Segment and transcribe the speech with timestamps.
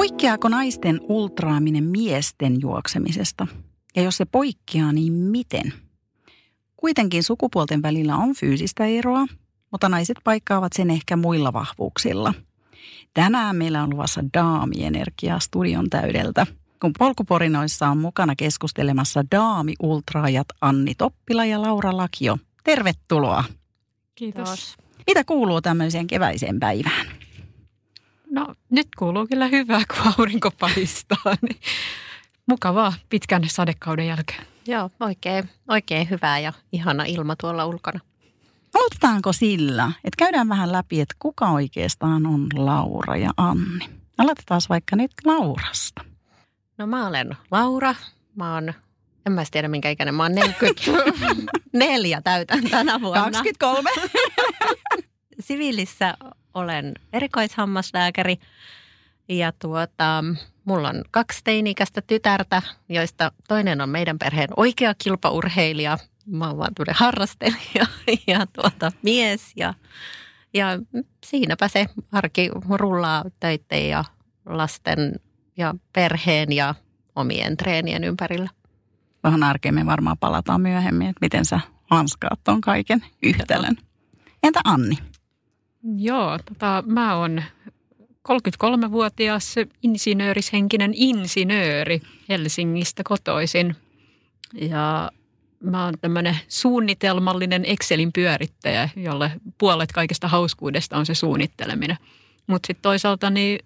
[0.00, 3.46] Poikkeaako naisten ultraaminen miesten juoksemisesta?
[3.96, 5.72] Ja jos se poikkeaa, niin miten?
[6.76, 9.26] Kuitenkin sukupuolten välillä on fyysistä eroa,
[9.70, 12.34] mutta naiset paikkaavat sen ehkä muilla vahvuuksilla.
[13.14, 16.46] Tänään meillä on luvassa daamienergiaa studion täydeltä,
[16.80, 22.38] kun polkuporinoissa on mukana keskustelemassa daami-ultraajat Anni Toppila ja Laura Lakio.
[22.64, 23.44] Tervetuloa.
[24.14, 24.76] Kiitos.
[25.06, 27.19] Mitä kuuluu tämmöiseen keväiseen päivään?
[28.30, 31.36] No nyt kuuluu kyllä hyvää, kun aurinko paistaa.
[31.42, 31.60] Niin
[32.46, 34.46] mukavaa pitkän sadekauden jälkeen.
[34.66, 38.00] Joo, oikein, oikein hyvää ja ihana ilma tuolla ulkona.
[38.74, 43.88] Aloitetaanko sillä, että käydään vähän läpi, että kuka oikeastaan on Laura ja Anni?
[44.18, 46.04] Aloitetaan vaikka nyt Laurasta.
[46.78, 47.94] No mä olen Laura.
[48.34, 48.74] Mä oon,
[49.26, 53.22] en mä tiedä minkä ikäinen, mä oon 44 täytän tänä vuonna.
[53.22, 53.90] 23.
[55.46, 56.14] Siviilissä
[56.54, 58.38] olen erikoishammaslääkäri
[59.28, 60.24] ja tuota,
[60.64, 65.98] mulla on kaksi teini-ikäistä tytärtä, joista toinen on meidän perheen oikea kilpaurheilija.
[66.26, 67.86] Mä oon vaan harrastelija
[68.26, 69.74] ja tuota, mies ja,
[70.54, 70.66] ja
[71.26, 74.04] siinäpä se arki rullaa töitten ja
[74.46, 75.14] lasten
[75.56, 76.74] ja perheen ja
[77.16, 78.50] omien treenien ympärillä.
[79.24, 83.76] Vähän arkeen me varmaan palataan myöhemmin, että miten sä hanskaat ton kaiken yhtälön.
[84.42, 84.96] Entä Anni?
[85.82, 87.42] Joo, tota, mä oon
[88.28, 93.76] 33-vuotias insinöörishenkinen insinööri Helsingistä kotoisin.
[94.54, 95.10] Ja
[95.60, 101.96] mä oon tämmöinen suunnitelmallinen Excelin pyörittäjä, jolle puolet kaikesta hauskuudesta on se suunnitteleminen.
[102.46, 103.58] Mutta sitten toisaalta niin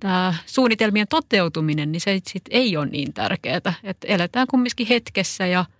[0.00, 3.56] tämä suunnitelmien toteutuminen, niin se sit ei ole niin tärkeää.
[3.56, 5.64] Että eletään kumminkin hetkessä ja–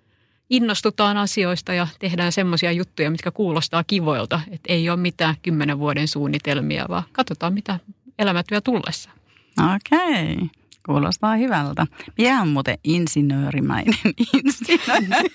[0.52, 4.40] innostutaan asioista ja tehdään semmoisia juttuja, mitkä kuulostaa kivoilta.
[4.50, 7.80] Että ei ole mitään kymmenen vuoden suunnitelmia, vaan katsotaan, mitä
[8.18, 9.10] elämä työ tullessa.
[9.58, 10.32] Okei.
[10.32, 10.48] Okay.
[10.86, 11.86] Kuulostaa hyvältä.
[12.18, 13.94] Jää muuten insinöörimäinen
[14.44, 15.32] insinööri.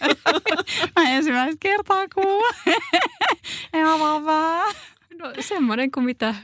[0.95, 2.55] Mä ensimmäistä kertaa kuulen.
[3.77, 4.75] Ihan vaan.
[5.19, 6.35] No semmoinen kuin mitä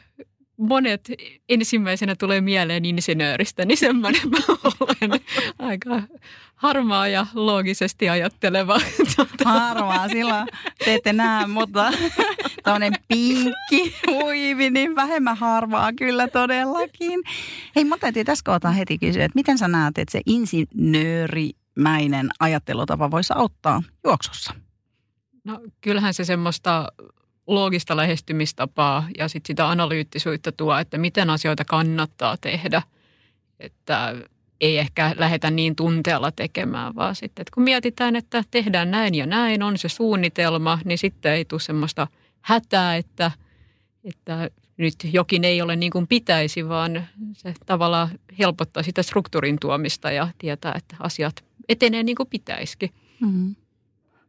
[0.67, 1.11] monet
[1.49, 4.37] ensimmäisenä tulee mieleen insinööristä, niin semmoinen mä
[4.79, 5.21] olen
[5.59, 6.01] aika
[6.55, 8.79] harmaa ja loogisesti ajatteleva.
[9.45, 10.47] Harmaa, silloin
[10.85, 11.91] te ette näe, mutta
[12.63, 17.19] tämmöinen pinkki huivi, niin vähemmän harmaa kyllä todellakin.
[17.75, 23.11] Hei, mä täytyy tässä kohtaa heti kysyä, että miten sä näet, että se insinöörimäinen ajattelutapa
[23.11, 24.53] voisi auttaa juoksussa?
[25.43, 26.87] No kyllähän se semmoista
[27.47, 32.81] loogista lähestymistapaa ja sit sitä analyyttisuutta tuo, että miten asioita kannattaa tehdä.
[33.59, 34.15] Että
[34.61, 39.25] ei ehkä lähetä niin tunteella tekemään, vaan sitten, että kun mietitään, että tehdään näin ja
[39.25, 42.07] näin, on se suunnitelma, niin sitten ei tule semmoista
[42.41, 43.31] hätää, että,
[44.03, 50.11] että nyt jokin ei ole niin kuin pitäisi, vaan se tavallaan helpottaa sitä struktuurin tuomista
[50.11, 52.89] ja tietää, että asiat etenee niin kuin pitäisikin.
[53.19, 53.55] Mm-hmm.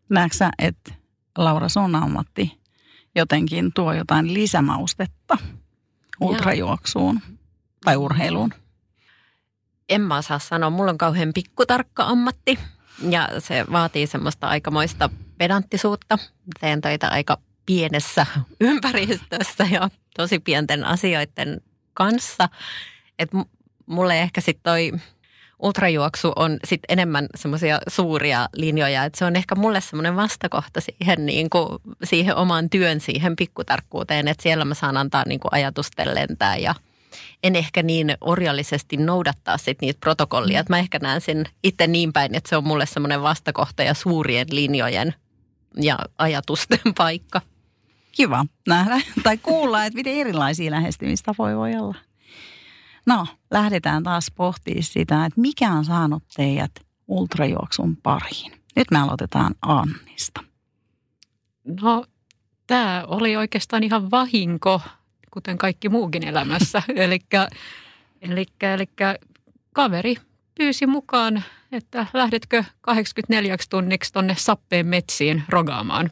[0.09, 0.95] Näetkö että
[1.39, 2.64] Laura sun ammatti
[3.15, 5.39] jotenkin tuo jotain lisämaustetta
[6.21, 7.21] ultrajuoksuun
[7.85, 8.55] tai urheiluun?
[9.89, 12.59] En mä saa sanoa, mulla on kauhean pikkutarkka ammatti
[13.09, 16.19] ja se vaatii semmoista aikamoista pedanttisuutta.
[16.61, 18.27] Teen töitä aika pienessä
[18.61, 21.61] ympäristössä ja tosi pienten asioiden
[21.95, 22.49] kanssa.
[23.19, 23.31] Et
[23.87, 24.93] mulle ehkä sitten toi
[25.65, 31.27] ultrajuoksu on sit enemmän semmoisia suuria linjoja, että se on ehkä mulle semmoinen vastakohta siihen,
[31.27, 31.69] niin kuin,
[32.05, 36.75] siihen omaan työn, siihen pikkutarkkuuteen, että siellä mä saan antaa niin kuin ajatusten lentää ja
[37.43, 40.61] en ehkä niin orjallisesti noudattaa sit niitä protokollia.
[40.61, 43.95] Että mä ehkä näen sen itse niin päin, että se on mulle semmoinen vastakohta ja
[43.95, 45.15] suurien linjojen
[45.81, 47.41] ja ajatusten paikka.
[48.13, 51.95] Kiva nähdä tai kuulla, että miten erilaisia lähestymistapoja voi olla.
[53.07, 56.73] No, lähdetään taas pohtimaan sitä, että mikä on saanut teidät
[57.09, 58.53] ultrajuoksun pariin.
[58.77, 60.45] Nyt me aloitetaan Annista.
[61.83, 62.05] No,
[62.67, 64.81] tämä oli oikeastaan ihan vahinko,
[65.31, 66.83] kuten kaikki muukin elämässä.
[66.97, 68.87] eli
[69.73, 70.17] kaveri
[70.55, 76.11] pyysi mukaan, että lähdetkö 84 tunniksi tuonne Sappeen metsiin rogaamaan.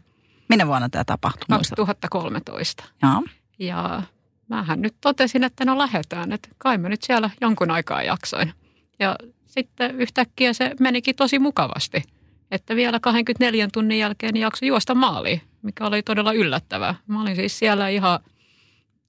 [0.48, 1.46] Minä vuonna tämä tapahtui?
[1.48, 2.84] 2013.
[3.02, 3.22] Ja.
[3.58, 4.02] ja
[4.52, 8.52] mähän nyt totesin, että no lähetään, että kai mä nyt siellä jonkun aikaa jaksoin.
[8.98, 9.16] Ja
[9.46, 12.02] sitten yhtäkkiä se menikin tosi mukavasti,
[12.50, 16.94] että vielä 24 tunnin jälkeen jakso juosta maaliin, mikä oli todella yllättävää.
[17.06, 18.20] Mä olin siis siellä ihan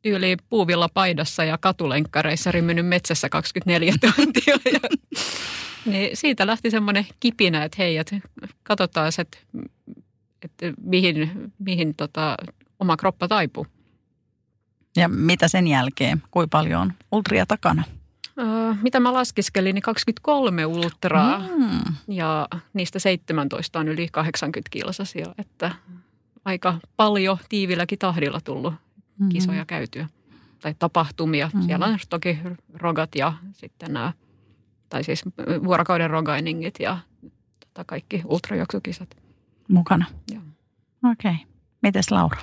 [0.01, 4.57] tyyliin puuvilla paidassa ja katulenkkareissa rimmennyt metsässä 24 tuntia.
[4.73, 4.79] Ja,
[5.85, 8.19] niin siitä lähti semmoinen kipinä, että hei, että
[8.63, 9.37] katsotaan, että,
[10.41, 11.29] että mihin,
[11.59, 12.37] mihin tota,
[12.79, 13.67] oma kroppa taipuu.
[14.95, 16.23] Ja mitä sen jälkeen?
[16.31, 17.83] Kuinka paljon on ultria takana?
[18.39, 21.79] Öö, mitä mä laskiskelin, niin 23 ultraa mm.
[22.07, 25.71] ja niistä 17 on yli 80 kilsasia, että
[26.45, 29.29] aika paljon tiivilläkin tahdilla tullut mm-hmm.
[29.29, 30.07] kisoja käytyä
[30.59, 31.47] tai tapahtumia.
[31.47, 31.61] Mm-hmm.
[31.61, 32.39] Siellä on toki
[32.73, 34.13] rogat ja sitten nämä,
[34.89, 35.23] tai siis
[35.63, 36.97] vuorokauden rogainingit ja
[37.59, 39.17] tota kaikki ultrajuoksukisat.
[39.67, 40.05] Mukana?
[40.31, 40.41] Joo.
[41.11, 41.31] Okei.
[41.31, 41.45] Okay.
[41.81, 42.41] Mites Laura?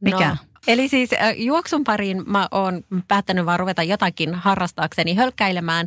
[0.00, 0.28] Mikä?
[0.28, 0.36] No,
[0.68, 5.86] eli siis juoksun pariin mä oon päättänyt vaan ruveta jotakin harrastaakseni hölkkäilemään.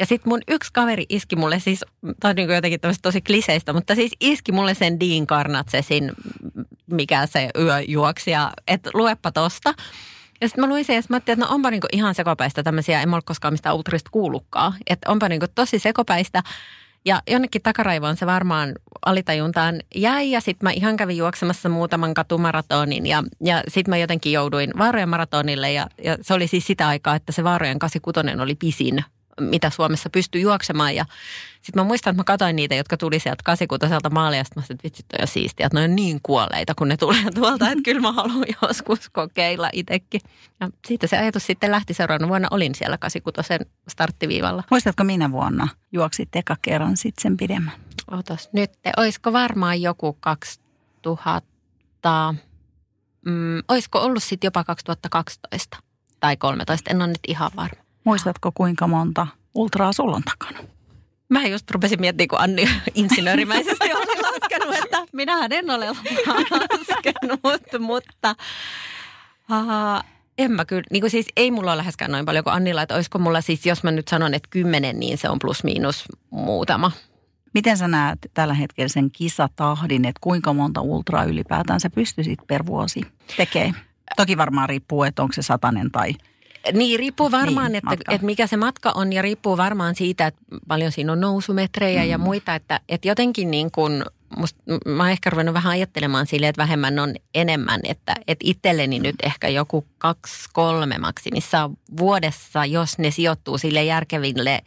[0.00, 1.84] Ja sitten mun yksi kaveri iski mulle siis,
[2.20, 6.12] tämä on niin jotenkin tosi kliseistä, mutta siis iski mulle sen Dean Karnatsesin,
[6.90, 9.74] mikä se yöjuoksija, että luepa tosta.
[10.40, 13.02] Ja sitten mä luin sen ja mä ajattelin, että no onpa niinku ihan sekopäistä tämmöisiä,
[13.02, 14.74] en mä ole koskaan mistään ultrista kuullutkaan.
[14.86, 16.42] Että onpa niinku tosi sekopäistä.
[17.04, 18.74] Ja jonnekin takaraivoon se varmaan
[19.06, 24.32] alitajuntaan jäi ja sitten mä ihan kävin juoksemassa muutaman katumaratonin ja, ja sitten mä jotenkin
[24.32, 28.54] jouduin Vaarojen maratonille ja, ja se oli siis sitä aikaa, että se Vaarojen 86 oli
[28.54, 29.04] pisin
[29.40, 30.94] mitä Suomessa pystyy juoksemaan.
[30.94, 31.04] Ja
[31.62, 34.84] sitten mä muistan, että mä katsoin niitä, jotka tuli sieltä kasikutoselta maalia, ja mä että
[34.84, 38.00] vitsit on jo siistiä, että ne on niin kuolleita, kun ne tulee tuolta, että kyllä
[38.00, 40.20] mä haluan joskus kokeilla itsekin.
[40.60, 44.62] Ja siitä se ajatus sitten lähti seuraavana vuonna, olin siellä kasikutosen starttiviivalla.
[44.70, 47.74] Muistatko minä vuonna juoksit eka kerran sitten sen pidemmän?
[48.10, 52.34] Otas nyt, olisiko varmaan joku 2000,
[53.24, 55.76] mm, olisiko ollut sitten jopa 2012
[56.20, 57.87] tai 13, en ole nyt ihan varma.
[58.08, 60.68] Muistatko kuinka monta ultraa sulla on takana?
[61.28, 67.40] Mä just rupesin miettimään, kun Anni insinöörimäisesti oli laskenut, että minähän en ole laskenut,
[67.78, 68.34] mutta
[69.50, 70.04] uh,
[70.38, 72.94] en mä kyllä, niin kuin siis ei mulla ole läheskään noin paljon kuin Annilla, että
[72.94, 76.92] olisiko mulla siis, jos mä nyt sanon, että kymmenen, niin se on plus miinus muutama.
[77.54, 82.66] Miten sä näet tällä hetkellä sen kisatahdin, että kuinka monta ultraa ylipäätään sä pystyisit per
[82.66, 83.00] vuosi
[83.36, 83.72] tekee?
[84.16, 86.12] Toki varmaan riippuu, että onko se satanen tai
[86.72, 90.40] niin, riippuu varmaan, niin, että, että mikä se matka on ja riippuu varmaan siitä, että
[90.68, 92.10] paljon siinä on nousumetrejä mm.
[92.10, 94.04] ja muita, että, että jotenkin niin kuin,
[94.36, 98.98] musta, mä oon ehkä ruvennut vähän ajattelemaan silleen, että vähemmän on enemmän, että, että itselleni
[98.98, 104.60] nyt ehkä joku kaksi, kolme maksimissa vuodessa, jos ne sijoittuu sille järkeville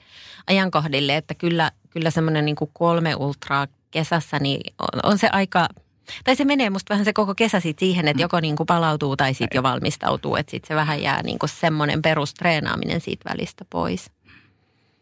[0.48, 5.68] ajankohdille, että kyllä, kyllä semmoinen niin kuin kolme ultraa kesässä, niin on, on se aika–
[6.24, 8.22] tai se menee musta vähän se koko kesä sit siihen, että mm.
[8.22, 10.36] joko niin kuin palautuu tai sitten jo valmistautuu.
[10.36, 14.12] Että sitten se vähän jää niin kuin semmoinen perustreenaaminen siitä välistä pois.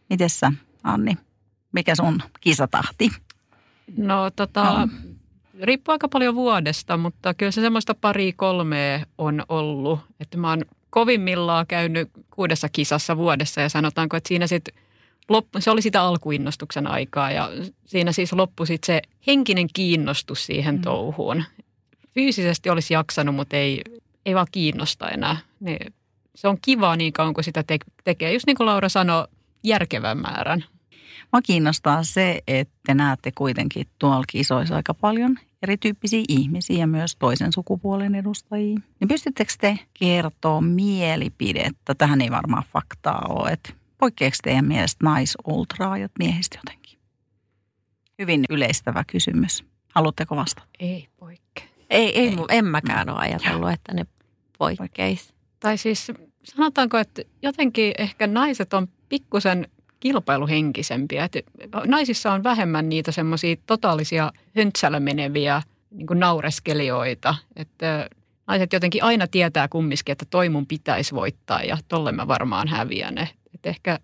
[0.09, 0.51] Mites sä,
[0.83, 1.17] Anni?
[1.71, 3.11] Mikä sun kisatahti?
[3.97, 4.87] No tota, no.
[5.61, 9.99] riippuu aika paljon vuodesta, mutta kyllä se semmoista pari kolmea on ollut.
[10.19, 14.73] Että mä oon kovimmillaan käynyt kuudessa kisassa vuodessa ja sanotaanko, että siinä sitten
[15.29, 17.49] loppu, se oli sitä alkuinnostuksen aikaa ja
[17.85, 20.81] siinä siis loppui sit se henkinen kiinnostus siihen mm.
[20.81, 21.43] touhuun.
[22.13, 23.81] Fyysisesti olisi jaksanut, mutta ei,
[24.25, 25.37] ei vaan kiinnosta enää.
[25.59, 25.93] Niin
[26.35, 28.33] se on kivaa niin kauan kuin sitä te- tekee.
[28.33, 29.27] Just niin kuin Laura sanoi,
[29.63, 30.65] järkevän määrän.
[31.33, 37.53] Mä kiinnostaa se, että näette kuitenkin tuolla kisoissa aika paljon erityyppisiä ihmisiä ja myös toisen
[37.53, 38.79] sukupuolen edustajia.
[38.99, 41.95] Niin pystyttekö te kertoa mielipidettä?
[41.95, 46.99] Tähän ei varmaan faktaa ole, että Poikkeako teidän mielestä naisultraajat miehistä jotenkin?
[48.19, 49.63] Hyvin yleistävä kysymys.
[49.95, 50.67] Haluatteko vastata?
[50.79, 51.63] Ei poikkea.
[51.89, 52.35] Ei, ei, ei.
[52.49, 54.05] en mäkään ole ajatellut, että ne
[54.57, 55.33] poikkeis.
[55.59, 56.11] Tai siis
[56.43, 59.67] sanotaanko, että jotenkin ehkä naiset on pikkusen
[59.99, 61.23] kilpailuhenkisempiä.
[61.23, 61.41] Että
[61.85, 67.35] naisissa on vähemmän niitä semmoisia totaalisia höntsällä meneviä niin naureskelijoita.
[67.55, 68.09] Että
[68.47, 73.29] naiset jotenkin aina tietää kumminkin, että toi mun pitäisi voittaa ja tolle mä varmaan häviän.
[73.53, 73.99] Että ehkä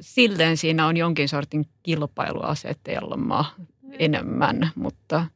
[0.00, 3.54] silleen siinä on jonkin sortin kilpailuasetelma
[3.98, 5.26] enemmän, mutta...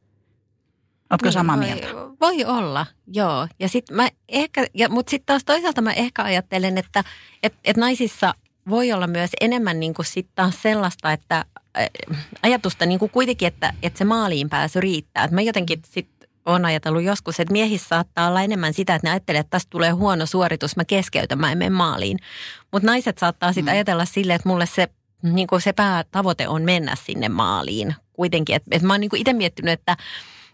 [1.09, 1.87] Oletko samaa mieltä?
[1.93, 3.47] Voi, voi olla, joo.
[3.59, 7.03] Ja sit mä ehkä, ja, mutta sitten taas toisaalta mä ehkä ajattelen, että
[7.43, 8.33] et, et naisissa
[8.69, 11.45] voi olla myös enemmän niin kuin sit taas sellaista, että
[12.43, 15.23] ajatusta niin kuin kuitenkin, että, että se maaliin pääsy riittää.
[15.23, 16.07] Et mä jotenkin sit
[16.45, 19.91] olen ajatellut joskus, että miehissä saattaa olla enemmän sitä, että ne ajattelee, että tästä tulee
[19.91, 22.19] huono suoritus, mä keskeytän, mä en mene maaliin.
[22.71, 23.75] Mutta naiset saattaa sitten mm.
[23.75, 24.87] ajatella silleen, että mulle se,
[25.23, 28.55] niin se päätavoite on mennä sinne maaliin kuitenkin.
[28.55, 29.97] Että et mä oon niin itse miettinyt, että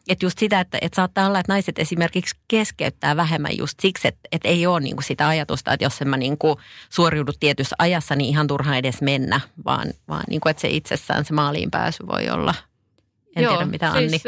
[0.07, 4.19] että just sitä, että, että saattaa olla, että naiset esimerkiksi keskeyttää vähemmän just siksi, että,
[4.31, 6.55] että ei ole niin kuin sitä ajatusta, että jos en mä niin kuin
[6.89, 11.25] suoriudu tietyssä ajassa, niin ihan turha edes mennä, vaan, vaan niin kuin, että se itsessään
[11.25, 12.53] se maaliin pääsy voi olla.
[13.35, 14.09] En Joo, tiedä, mitä Anni.
[14.09, 14.23] Siis,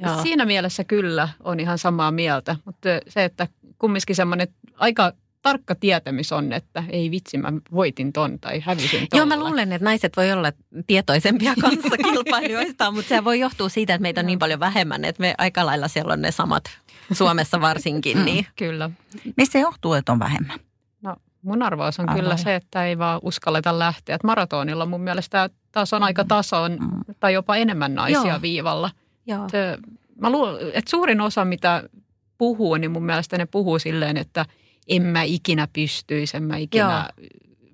[0.00, 0.22] Joo.
[0.22, 3.46] siinä mielessä kyllä on ihan samaa mieltä, mutta se, että
[3.78, 5.12] kumminkin semmoinen aika
[5.42, 9.20] tarkka tietämys on, että ei vitsi, mä voitin ton tai hävisin tolla.
[9.20, 10.52] Joo, mä luulen, että naiset voi olla
[10.86, 15.20] tietoisempia kanssa kilpailijoista, mutta se voi johtua siitä, että meitä on niin paljon vähemmän, että
[15.20, 16.64] me aika lailla siellä on ne samat
[17.12, 18.24] Suomessa varsinkin.
[18.24, 18.46] Niin.
[18.56, 18.90] Kyllä.
[19.36, 20.58] Mistä se johtuu, että on vähemmän?
[21.42, 22.22] Mun arvaus on Arvaa.
[22.22, 24.14] kyllä se, että ei vaan uskalleta lähteä.
[24.14, 27.14] Et maratonilla mun mielestä taas on aika tason Mm.
[27.20, 28.42] tai jopa enemmän naisia Joo.
[28.42, 28.90] viivalla.
[29.26, 29.48] Joo.
[29.48, 29.78] Se,
[30.20, 31.82] mä luulen, että suurin osa, mitä
[32.38, 34.46] puhuu, niin mun mielestä ne puhuu silleen, että
[34.88, 37.08] en mä ikinä pystyisi, en mä ikinä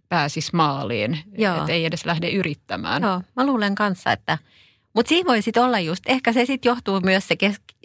[0.09, 1.19] pääsisi maaliin.
[1.39, 1.57] Joo.
[1.57, 3.03] Että ei edes lähde yrittämään.
[3.03, 4.39] Joo, mä luulen kanssa, että...
[4.95, 7.37] Mutta siinä voi sitten olla just, ehkä se sitten johtuu myös se,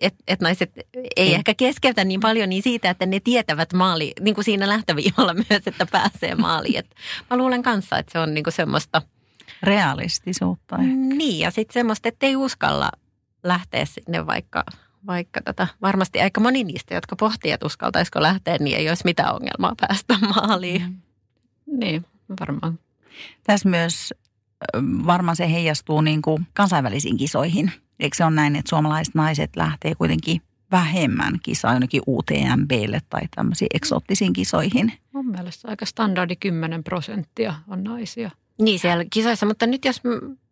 [0.01, 0.71] että et naiset
[1.15, 1.35] ei Mm.
[1.35, 5.61] ehkä keskeytä niin paljon niin siitä, että ne tietävät maali, niin kuin siinä lähtöviivalla myös,
[5.65, 6.77] että pääsee maaliin.
[6.77, 6.95] Et
[7.29, 9.01] mä luulen kanssa, että se on niinku semmoista,
[9.63, 10.75] Realistisuutta.
[10.75, 10.87] ehkä.
[11.15, 12.91] niin ja sitten semmoista, että ei uskalla
[13.43, 14.63] lähteä sinne vaikka,
[15.07, 19.35] vaikka tota, varmasti aika moni niistä, jotka pohtii, että uskaltaisiko lähteä, niin ei olisi mitään
[19.35, 20.97] ongelmaa päästä maaliin.
[21.65, 22.05] Niin,
[22.39, 22.79] varmaan.
[23.43, 24.13] Tässä myös
[25.07, 27.71] varmaan se heijastuu niin kuin kansainvälisiin kisoihin.
[27.99, 33.69] Eikö se ole näin, että suomalaiset naiset lähtee kuitenkin vähemmän kisaa jonnekin UTMBlle tai tämmöisiin
[33.73, 34.93] eksoottisiin kisoihin?
[35.13, 38.31] Mun mielestä aika standardi 10 prosenttia on naisia.
[38.61, 40.01] Niin siellä kisoissa, mutta nyt jos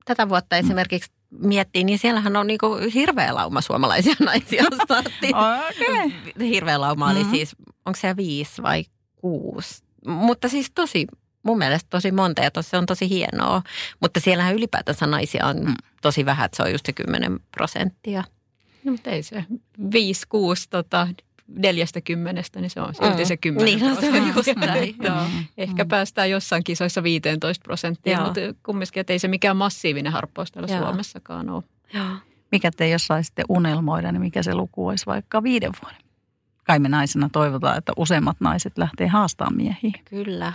[0.05, 1.11] tätä vuotta esimerkiksi
[1.41, 5.31] miettii, niin siellähän on niinku hirveä lauma suomalaisia naisia startti.
[5.69, 6.13] Okei.
[6.49, 7.29] Hirveä lauma oli Mhm.
[7.31, 8.85] siis, onko se viisi vai
[9.15, 9.83] kuusi?
[10.07, 11.07] Mutta siis tosi,
[11.47, 13.61] mun mielestä tosi monta ja tos, se on tosi hienoa.
[13.99, 15.73] Mutta siellähän ylipäätänsä naisia on Mm.
[16.01, 18.23] tosi vähän, että se on just se 10 prosenttia.
[18.83, 19.45] No, mutta ei se
[19.93, 21.07] 5, 6, tota,
[21.47, 23.25] neljästä kymmenestä, niin se on silti Mm.
[23.25, 24.95] se 10 Niin, no se on just näin.
[25.01, 25.15] Joo.
[25.23, 25.45] Mm.
[25.57, 30.73] Ehkä päästään jossain kisoissa 15 prosenttia, mutta kumminkin, että ei se mikään massiivinen harppaus täällä
[30.73, 30.83] Joo.
[30.83, 31.63] Suomessakaan ole.
[31.93, 32.05] Joo.
[32.51, 36.01] Mikä te jos saisitte unelmoida, niin mikä se luku olisi vaikka viiden vuoden?
[36.63, 39.91] Kai me naisena toivotaan, että useimmat naiset lähtee haastamaan miehiä.
[40.09, 40.53] Kyllä.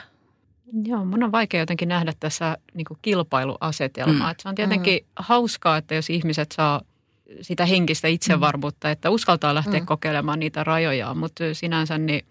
[0.84, 4.26] Joo, mun on vaikea jotenkin nähdä tässä niin kilpailuasetelmaa.
[4.28, 4.32] Mm.
[4.32, 4.34] Mm.
[4.42, 5.08] Se on tietenkin mm.
[5.16, 6.80] hauskaa, että jos ihmiset saa
[7.40, 9.82] sitä henkistä itsevarmuutta, että uskaltaa lähteä Mm.
[9.82, 9.86] mm.
[9.86, 12.24] kokeilemaan niitä rajojaan, mutta sinänsä niin,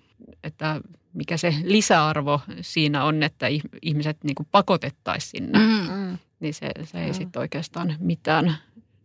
[0.44, 0.82] että
[1.14, 5.94] mikä se lisäarvo siinä on, että ih- ihmiset niin pakotettaisiin sinne, mm.
[5.96, 6.18] Mm.
[6.40, 7.14] niin se, se ei Joo.
[7.14, 8.56] sitten oikeastaan mitään,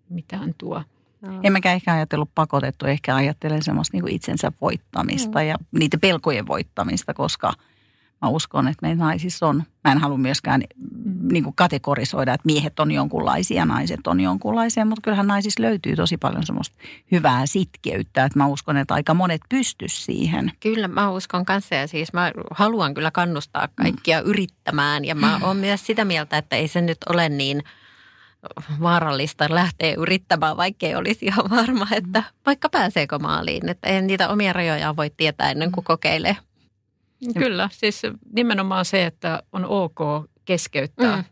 [0.08, 0.82] mitään tuo.
[1.42, 5.46] En mäkään ehkä ajatellut pakotettu, ehkä ajattelen semmoista niin itsensä voittamista Mm.
[5.46, 7.52] ja niitä pelkojen voittamista, koska
[8.22, 10.62] mä uskon, että meillä naisissa on, mä en halua myöskään
[11.32, 16.16] niin kuin kategorisoida, että miehet on jonkunlaisia, naiset on jonkunlaisia, mutta kyllähän naisissa löytyy tosi
[16.16, 16.76] paljon semmoista
[17.12, 20.52] hyvää sitkeyttä, että mä uskon, että aika monet pystys siihen.
[20.60, 24.26] Kyllä, mä uskon kanssa ja siis mä haluan kyllä kannustaa kaikkia mm.
[24.26, 27.62] yrittämään ja mä oon myös sitä mieltä, että ei se nyt ole niin
[28.80, 33.68] vaarallista lähteä yrittämään, vaikka ei olisi ihan varma, että vaikka pääseekö maaliin.
[33.68, 36.36] Että ei niitä omia rajojaan voi tietää ennen kuin kokeilee.
[37.38, 39.98] Kyllä, siis nimenomaan se, että on ok
[40.44, 41.16] keskeyttää.
[41.16, 41.24] Mm.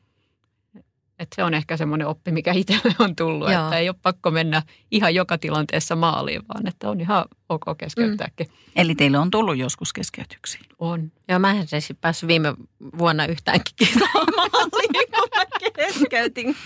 [0.74, 0.82] Mm.
[1.18, 3.64] Että se on ehkä semmoinen oppi, mikä itselle on tullut, Joo.
[3.64, 8.46] että ei ole pakko mennä ihan joka tilanteessa maaliin, vaan että on ihan ok keskeyttääkin.
[8.46, 8.72] Mm.
[8.76, 10.60] Eli teille on tullut joskus keskeytyksiä.
[10.78, 11.12] On.
[11.28, 12.54] Joo, mä en siis päässyt viime
[12.98, 15.44] vuonna yhtäänkin kisaan maaliin, kun mä
[15.76, 16.56] keskeytin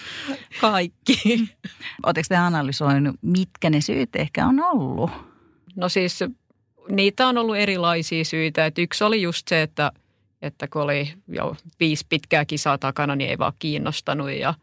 [0.61, 1.49] kaikki.
[2.03, 5.11] Oletteko te analysoinut, mitkä ne syyt ehkä on ollut?
[5.77, 6.19] No siis
[6.91, 8.67] niitä on ollut erilaisia syitä.
[8.67, 9.93] Et yksi oli just se, että,
[10.43, 14.31] että kun oli jo viisi pitkää kisaa takana, niin ei vaan kiinnostanut.
[14.31, 14.55] Ja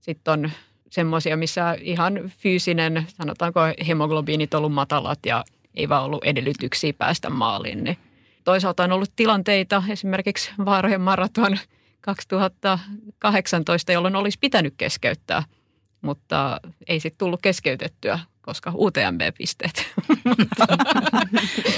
[0.00, 0.50] sitten on
[0.90, 5.44] semmoisia, missä ihan fyysinen, sanotaanko hemoglobiinit ollut matalat ja
[5.74, 7.84] ei vaan ollut edellytyksiä päästä maaliin.
[7.84, 7.98] Niin
[8.44, 11.58] toisaalta on ollut tilanteita, esimerkiksi Vaarojen maraton
[12.00, 15.42] 2018, jolloin olisi pitänyt keskeyttää,
[16.00, 19.86] mutta ei sitten tullut keskeytettyä, koska UTMB-pisteet.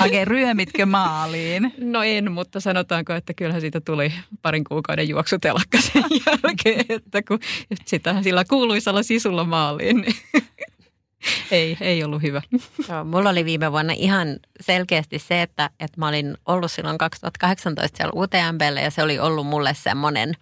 [0.03, 1.75] Oikein ryömitkö maaliin?
[1.81, 7.39] No en, mutta sanotaanko, että kyllähän siitä tuli parin kuukauden juoksutelakka sen jälkeen, että kun
[7.85, 10.15] sitä sillä kuuluisalla sisulla maaliin, niin
[11.51, 12.43] ei, ei ollut hyvä.
[12.89, 14.29] Joo, mulla oli viime vuonna ihan
[14.61, 19.47] selkeästi se, että, että mä olin ollut silloin 2018 siellä UTMBllä ja se oli ollut
[19.47, 20.35] mulle semmoinen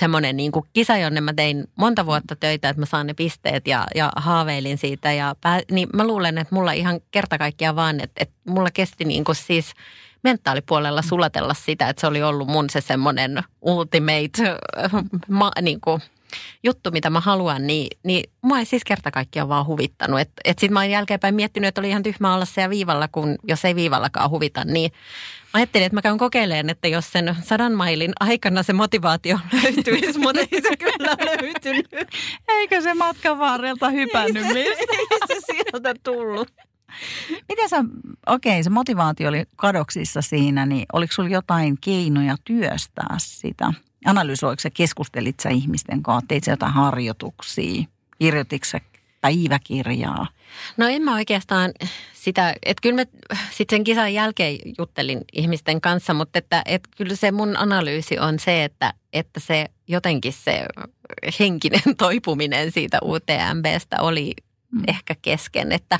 [0.00, 3.66] semmoinen niin kuin kisa, jonne mä tein monta vuotta töitä, että mä saan ne pisteet
[3.66, 5.12] ja, ja haaveilin siitä.
[5.12, 9.04] Ja pää, niin mä luulen, että mulla ihan kerta kaikkiaan vaan, että, että mulla kesti
[9.04, 9.72] niin kuin siis
[10.22, 14.58] mentaalipuolella sulatella sitä, että se oli ollut mun se semmoinen ultimate,
[15.28, 16.02] ma, niin kuin,
[16.62, 20.20] juttu, mitä mä haluan, niin, niin mua ei siis kerta kaikkiaan vaan huvittanut.
[20.20, 23.36] Että et sitten mä oon jälkeenpäin miettinyt, että oli ihan tyhmä olla siellä viivalla, kun
[23.48, 24.92] jos ei viivallakaan huvita, niin
[25.44, 30.18] mä ajattelin, että mä käyn kokeilemaan, että jos sen sadan mailin aikana se motivaatio löytyisi,
[30.18, 31.88] mutta ei se kyllä löytynyt.
[32.48, 34.94] Eikö se matkan varrelta hypännyt ei se, mistä?
[34.98, 36.48] ei se sieltä tullut.
[37.48, 37.84] Miten sä,
[38.26, 43.72] okei se motivaatio oli kadoksissa siinä, niin oliko sulla jotain keinoja työstää sitä?
[44.04, 47.84] Analysoiko sä, keskustelit sä ihmisten kanssa, teit sä jotain harjoituksia,
[48.18, 48.80] kirjoititko sä
[49.20, 50.26] päiväkirjaa?
[50.76, 51.72] No en mä oikeastaan
[52.12, 53.04] sitä, että kyllä mä
[53.50, 58.38] sitten sen kisan jälkeen juttelin ihmisten kanssa, mutta että, että kyllä se mun analyysi on
[58.38, 60.66] se, että, että se jotenkin se
[61.40, 64.32] henkinen toipuminen siitä UTMBstä oli
[64.72, 64.82] mm.
[64.88, 65.72] ehkä kesken.
[65.72, 65.98] Että,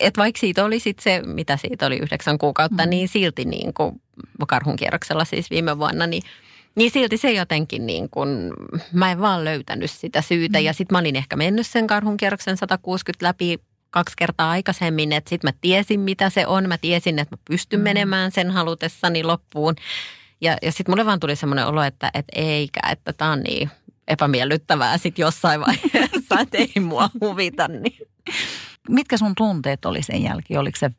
[0.00, 2.90] että vaikka siitä oli sit se, mitä siitä oli yhdeksän kuukautta, mm.
[2.90, 4.02] niin silti niin kuin
[4.48, 6.22] karhun kierroksella siis viime vuonna, niin
[6.74, 8.52] niin silti se jotenkin niin kuin,
[8.92, 10.58] mä en vaan löytänyt sitä syytä.
[10.58, 10.64] Mm.
[10.64, 13.58] Ja sitten mä olin ehkä mennyt sen karhun kierroksen 160 läpi
[13.90, 16.68] kaksi kertaa aikaisemmin, että sitten mä tiesin mitä se on.
[16.68, 17.84] Mä tiesin, että mä pystyn mm.
[17.84, 19.74] menemään sen halutessani loppuun.
[20.40, 23.70] Ja, ja sitten mulle vaan tuli semmoinen olo, että, että eikä, että tämä on niin
[24.08, 27.68] epämiellyttävää sitten jossain vaiheessa, että ei mua huvita.
[27.68, 28.08] Niin.
[28.88, 30.60] Mitkä sun tunteet oli sen jälkeen?
[30.60, 30.90] Oliko se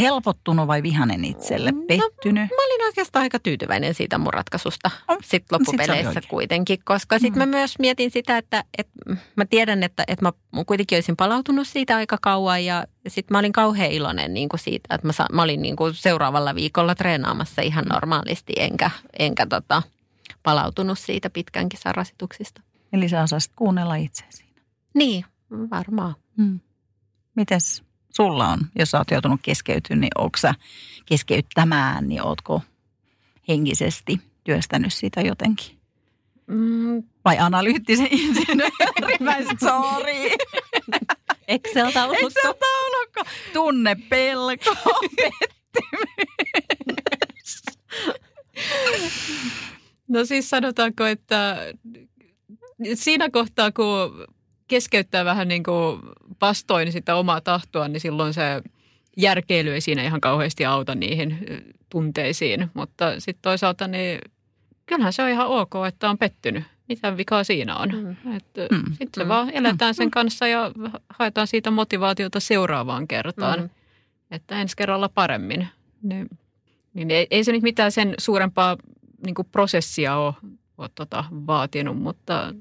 [0.00, 1.72] helpottunut vai vihanen itselle?
[1.72, 2.50] No, pettynyt?
[2.50, 7.18] No, mä olin oikeastaan aika tyytyväinen siitä mun ratkaisusta oh, sitten loppupeleissä sit kuitenkin, koska
[7.18, 7.48] sitten mm.
[7.48, 8.92] mä myös mietin sitä, että, että
[9.36, 10.32] mä tiedän, että, että mä
[10.66, 14.94] kuitenkin olisin palautunut siitä aika kauan ja sitten mä olin kauhean iloinen niin kuin siitä,
[14.94, 19.82] että mä, mä olin niin kuin seuraavalla viikolla treenaamassa ihan normaalisti enkä, enkä tota,
[20.42, 22.60] palautunut siitä pitkän kisan rasituksista.
[22.92, 24.44] Eli sä osasit kuunnella itseäsi.
[24.94, 26.14] Niin, varmaan.
[26.36, 26.60] Hmm.
[27.40, 27.82] Mites
[28.16, 30.54] sulla on, jos sä oot joutunut keskeytymään, niin onko sä
[31.06, 32.62] keskeyttämään, niin ootko
[33.48, 35.78] henkisesti työstänyt sitä jotenkin?
[36.46, 37.02] Mm.
[37.24, 38.72] Vai analyyttisen insinööri?
[39.64, 40.36] sorry.
[41.48, 42.26] Excel-taulukko.
[42.26, 43.22] Excel-taulukko.
[43.52, 44.74] Tunne pelko,
[50.08, 51.56] No siis sanotaanko, että
[52.94, 53.84] siinä kohtaa, kun
[54.70, 56.00] keskeyttää vähän niin kuin
[56.40, 58.42] vastoin sitä omaa tahtoa, niin silloin se
[59.16, 61.38] järkeily ei siinä ihan kauheasti auta niihin
[61.90, 62.70] tunteisiin.
[62.74, 64.20] Mutta sitten toisaalta niin
[64.86, 66.64] kyllähän se on ihan ok, että on pettynyt.
[66.88, 67.88] Mitä vikaa siinä on?
[67.92, 68.16] Mm.
[68.70, 68.92] mm.
[68.98, 69.28] Sitten mm.
[69.28, 70.10] vaan eletään sen mm.
[70.10, 70.72] kanssa ja
[71.08, 73.60] haetaan siitä motivaatiota seuraavaan kertaan.
[73.60, 73.70] Mm.
[74.30, 75.68] Että ensi kerralla paremmin.
[76.02, 76.30] Niin,
[76.94, 78.76] niin ei, ei se nyt mitään sen suurempaa
[79.26, 80.34] niin prosessia ole,
[80.78, 82.54] ole tota, vaatinut, mutta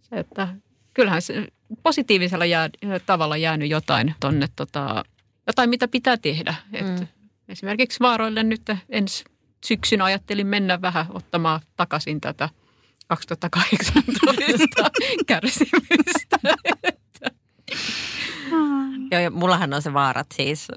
[0.00, 0.48] se, että
[0.94, 1.48] kyllähän se
[1.82, 2.70] positiivisella jää,
[3.06, 5.04] tavalla jäänyt jotain tonne, tota,
[5.46, 6.54] jotain mitä pitää tehdä.
[6.72, 7.06] Et mm.
[7.48, 9.24] Esimerkiksi vaaroille nyt ensi
[9.66, 12.48] syksyn ajattelin mennä vähän ottamaan takaisin tätä
[13.08, 14.90] 2018
[15.26, 16.38] kärsimystä.
[19.10, 20.68] Joo, ja mullahan on se vaarat siis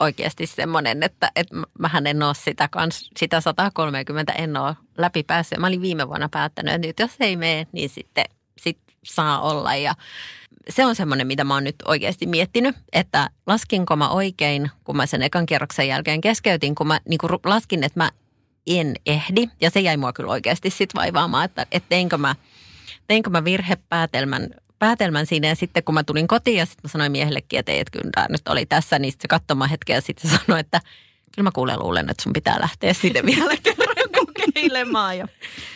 [0.00, 5.58] oikeasti semmoinen, että, että mähän en ole sitä, kans, sitä 130 en ole läpi päässyt.
[5.58, 8.24] Mä olin viime vuonna päättänyt, että nyt jos ei mene, niin sitten
[8.58, 9.74] sit saa olla.
[9.74, 9.94] Ja
[10.68, 15.06] se on semmoinen, mitä mä oon nyt oikeasti miettinyt, että laskinko mä oikein, kun mä
[15.06, 18.10] sen ekan kierroksen jälkeen keskeytin, kun mä niin kun laskin, että mä
[18.66, 19.48] en ehdi.
[19.60, 22.34] Ja se jäi mua kyllä oikeasti sit vaivaamaan, että, että teinkö, mä,
[23.08, 27.12] teinkö mä virhepäätelmän päätelmän siinä ja sitten kun mä tulin kotiin ja sitten mä sanoin
[27.12, 30.30] miehellekin, että ei, että kyllä tämä nyt oli tässä, niin se katsomaan hetkeä ja sitten
[30.30, 30.80] se sanoi, että
[31.34, 33.54] kyllä mä kuulen luulen, että sun pitää lähteä sinne vielä
[34.68, 35.28] kokeilemaan ja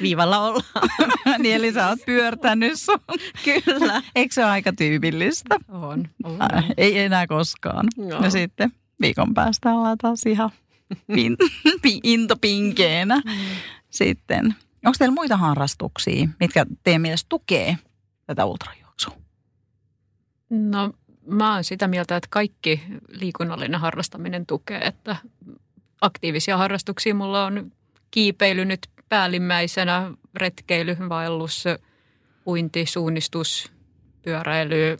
[0.03, 1.11] viivalla ollaan.
[1.42, 2.98] niin eli sä oot pyörtänyt sun.
[3.44, 4.03] Kyllä.
[4.14, 5.57] Eikö se ole aika tyypillistä?
[5.68, 6.09] On.
[6.24, 6.42] on.
[6.42, 7.88] Äh, ei enää koskaan.
[7.96, 8.22] Joo.
[8.22, 10.50] Ja sitten viikon päästä ollaan taas ihan
[11.14, 11.37] pin,
[12.03, 13.16] intopinkeenä.
[13.16, 13.33] Mm.
[13.90, 14.55] Sitten.
[14.87, 17.79] Onko teillä muita harrastuksia, mitkä teidän mielestä tukee
[18.26, 19.16] tätä ultrajuoksua?
[20.50, 20.92] No
[21.26, 25.16] mä oon sitä mieltä, että kaikki liikunnallinen harrastaminen tukee, että
[26.00, 27.72] aktiivisia harrastuksia mulla on
[28.11, 31.64] kiipeily nyt päällimmäisenä, retkeily, vaellus,
[32.46, 33.73] uinti, suunnistus,
[34.23, 34.99] pyöräily,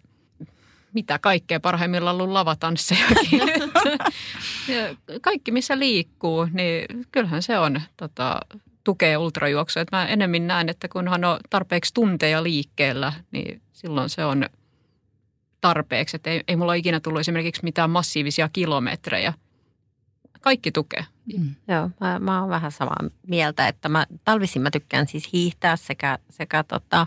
[0.93, 3.41] mitä kaikkea parhaimmillaan ollut lavatanssejakin.
[5.21, 8.41] Kaikki, missä liikkuu, niin kyllähän se on tota,
[8.85, 9.85] tukee ultrajuoksua.
[9.93, 14.47] mä enemmän näen, että kunhan on tarpeeksi tunteja liikkeellä, niin silloin se on
[15.61, 16.17] tarpeeksi.
[16.17, 19.33] Että ei, ei mulla ikinä tullut esimerkiksi mitään massiivisia kilometrejä.
[20.41, 21.05] Kaikki tukee.
[21.39, 21.55] Mm.
[21.69, 26.19] Joo, mä, mä oon vähän samaa mieltä, että mä talvisin mä tykkään siis hiihtää sekä,
[26.31, 27.07] sekä, tota,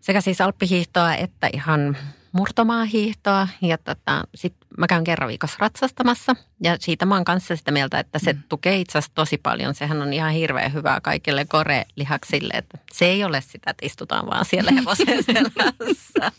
[0.00, 1.96] sekä siis alppihiihtoa että ihan
[2.34, 7.70] murtomaahiihtoa ja tota, sitten mä käyn kerran viikossa ratsastamassa ja siitä mä oon kanssa sitä
[7.70, 8.42] mieltä, että se mm.
[8.48, 9.74] tukee itse asiassa tosi paljon.
[9.74, 14.44] Sehän on ihan hirveän hyvää kaikille kore-lihaksille, että se ei ole sitä, että istutaan vaan
[14.44, 16.32] siellä hevosen selässä.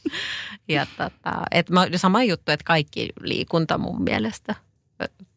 [0.67, 4.55] ja tota, et mä, sama juttu, että kaikki liikunta mun mielestä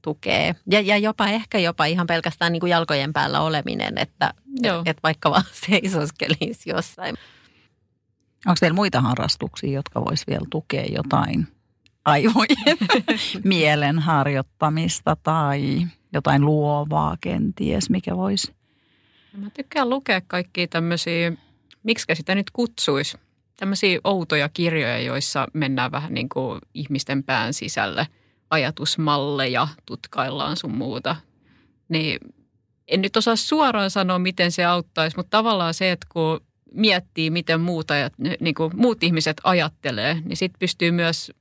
[0.08, 0.54] tukee.
[0.70, 4.96] Ja, ja jopa ehkä jopa ihan pelkästään niin kuin jalkojen päällä oleminen, että et, et
[5.02, 7.16] vaikka vaan seisoskelisi jossain.
[8.46, 11.46] Onko teillä muita harrastuksia, jotka vois vielä tukea jotain
[12.04, 12.78] aivojen
[13.44, 18.52] mielen harjoittamista tai jotain luovaa kenties, mikä voisi?
[19.36, 21.32] Mä tykkään lukea kaikkia tämmöisiä,
[21.82, 23.18] miksi sitä nyt kutsuisi,
[23.56, 28.06] tämmöisiä outoja kirjoja, joissa mennään vähän niin kuin ihmisten pään sisälle–
[28.50, 31.16] ajatusmalleja tutkaillaan sun muuta.
[31.88, 32.18] Niin
[32.88, 36.40] en nyt osaa suoraan sanoa, miten se auttaisi, mutta tavallaan se, että kun
[36.72, 41.32] miettii, miten muut, ajat, niin kuin muut ihmiset ajattelee, niin sitten pystyy myös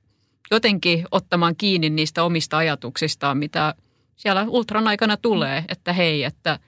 [0.50, 3.74] jotenkin ottamaan kiinni niistä omista ajatuksistaan, mitä
[4.16, 6.58] siellä ultran aikana tulee, että hei, että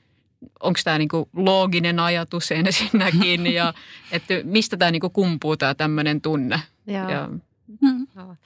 [0.61, 3.75] onko tämä niinku looginen ajatus ensinnäkin ja
[4.13, 6.61] että mistä tämä niinku kumpuu tämä tämmöinen tunne.
[6.87, 7.09] Joo.
[7.09, 7.29] Ja
[7.81, 8.07] Mm.
[8.15, 8.37] Mä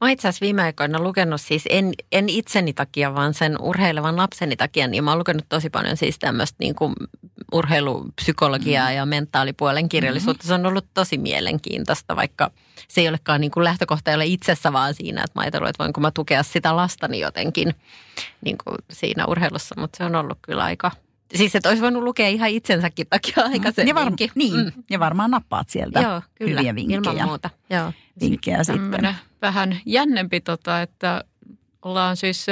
[0.00, 4.56] oon itse asiassa viime aikoina lukenut siis, en, en itseni takia, vaan sen urheilevan lapseni
[4.56, 6.94] takia, niin mä oon lukenut tosi paljon siis tämmöistä niin kuin
[7.52, 8.96] urheilupsykologiaa mm.
[8.96, 10.44] ja mentaalipuolen kirjallisuutta.
[10.44, 10.48] Mm.
[10.48, 12.50] Se on ollut tosi mielenkiintoista, vaikka
[12.88, 15.84] se ei olekaan niin kuin lähtökohta ei ole itsessä vaan siinä, että mä ajattelin, että
[15.84, 17.74] voinko mä tukea sitä lastani jotenkin
[18.40, 20.90] niin kuin siinä urheilussa, mutta se on ollut kyllä aika–
[21.34, 23.86] Siis että olisi voinut lukea ihan itsensäkin takia aikaisemminkin.
[23.86, 24.72] Ja, var, niin, mm.
[24.90, 26.98] ja varmaan nappaat sieltä Joo, kyllä, hyviä vinkkejä.
[26.98, 27.50] ilman muuta.
[27.70, 27.92] Joo.
[28.20, 29.16] Vinkkejä sitten.
[29.42, 31.24] vähän jännempi, tota, että
[31.82, 32.46] ollaan siis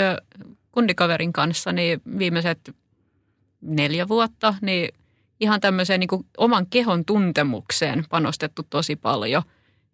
[0.73, 2.77] kundikaverin kanssa niin viimeiset
[3.61, 4.95] neljä vuotta, niin
[5.41, 9.43] ihan tämmöiseen niin kuin oman kehon tuntemukseen panostettu tosi paljon.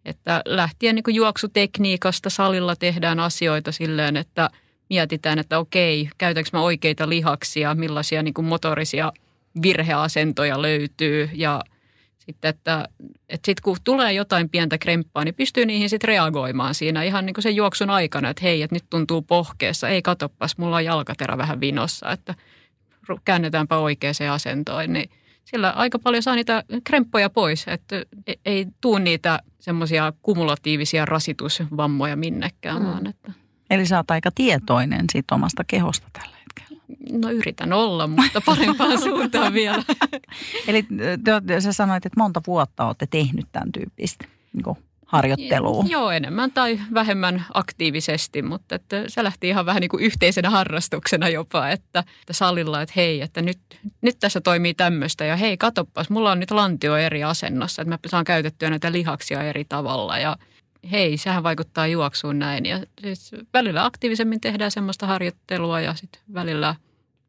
[0.05, 4.49] Että lähtien niin kuin juoksutekniikasta salilla tehdään asioita silleen, että–
[4.89, 9.13] mietitään, että okei, käytänkö mä oikeita lihaksia, millaisia niin kuin motorisia
[9.61, 11.61] virheasentoja löytyy ja
[12.29, 12.87] sitten, että,
[13.29, 17.33] että sitten kun tulee jotain pientä kremppaa, niin pystyy niihin sitten reagoimaan siinä ihan niin
[17.33, 21.37] kuin sen juoksun aikana, että hei, että nyt tuntuu pohkeessa, ei katoppas, mulla on jalkaterä
[21.37, 22.35] vähän vinossa, että
[23.25, 25.09] käännetäänpä oikeaan asentoon, niin
[25.45, 32.15] sillä aika paljon saa niitä kremppoja pois, että e-, ei tuu niitä semmoisia kumulatiivisia rasitusvammoja
[32.15, 32.87] minnekään, mm.
[32.87, 33.31] vaan että
[33.69, 36.68] Eli sä oot aika tietoinen siitä omasta kehosta tällä hetkellä.
[37.11, 39.83] No yritän olla, mutta parempaan suuntaan vielä.
[40.67, 40.85] Eli
[41.47, 45.83] te, sä sanoit, että monta vuotta olette tehnyt tämän tyyppistä niin harjoittelua.
[45.87, 51.29] Joo, enemmän tai vähemmän aktiivisesti, mutta että se lähti ihan vähän niin kuin yhteisenä harrastuksena
[51.29, 53.59] jopa, että, että salilla, että hei, että nyt,
[54.01, 57.97] nyt tässä toimii tämmöistä ja hei, katoppas, mulla on nyt lantio eri asennossa, että mä
[58.07, 60.37] saan käytettyä näitä lihaksia eri tavalla ja
[60.91, 62.65] hei, sehän vaikuttaa juoksuun näin.
[62.65, 66.75] Ja siis välillä aktiivisemmin tehdään semmoista harjoittelua ja sitten välillä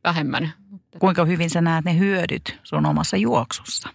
[0.05, 0.53] vähemmän.
[0.99, 3.89] Kuinka hyvin sä näet ne hyödyt sun omassa juoksussa?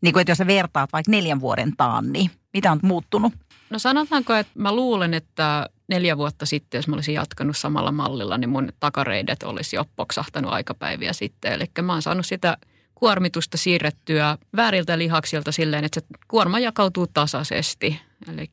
[0.00, 3.32] Niin kuin, että jos sä vertaat vaikka neljän vuoden taan, niin mitä on muuttunut?
[3.70, 8.38] No sanotaanko, että mä luulen, että neljä vuotta sitten, jos mä olisin jatkanut samalla mallilla,
[8.38, 11.52] niin mun takareidet olisi jo poksahtanut aikapäiviä sitten.
[11.52, 12.56] Eli mä oon saanut sitä
[13.02, 18.00] kuormitusta siirrettyä vääriltä lihaksilta silleen, että se kuorma jakautuu tasaisesti.
[18.32, 18.50] Eli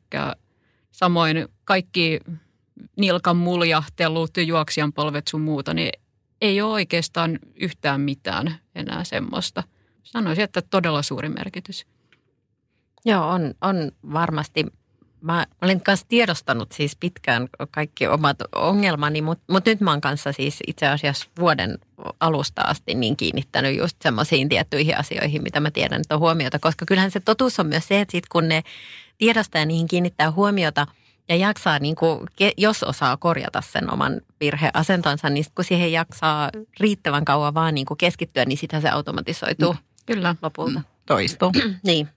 [0.90, 2.20] samoin kaikki
[2.96, 5.90] nilkan muljahtelut, juoksijan polvet sun muuta, niin
[6.40, 9.62] ei ole oikeastaan yhtään mitään enää semmoista.
[10.02, 11.86] Sanoisin, että todella suuri merkitys.
[13.04, 14.66] Joo, on, on varmasti
[15.20, 20.32] Mä olen kanssa tiedostanut siis pitkään kaikki omat ongelmani, mutta, mutta nyt mä oon kanssa
[20.32, 21.78] siis itse asiassa vuoden
[22.20, 26.58] alusta asti niin kiinnittänyt just semmoisiin tiettyihin asioihin, mitä mä tiedän, että on huomiota.
[26.58, 28.62] Koska kyllähän se totuus on myös se, että sit kun ne
[29.18, 30.86] tiedostaa ja niihin kiinnittää huomiota
[31.28, 32.20] ja jaksaa, niin kuin,
[32.56, 37.98] jos osaa korjata sen oman virheasentonsa, niin kun siihen jaksaa riittävän kauan vaan niin kuin
[37.98, 39.72] keskittyä, niin sitä se automatisoituu.
[39.72, 39.78] Mm.
[40.06, 40.34] Kyllä.
[40.42, 40.78] Lopulta.
[40.78, 40.84] Mm.
[41.06, 41.52] Toistuu.
[41.86, 42.08] niin.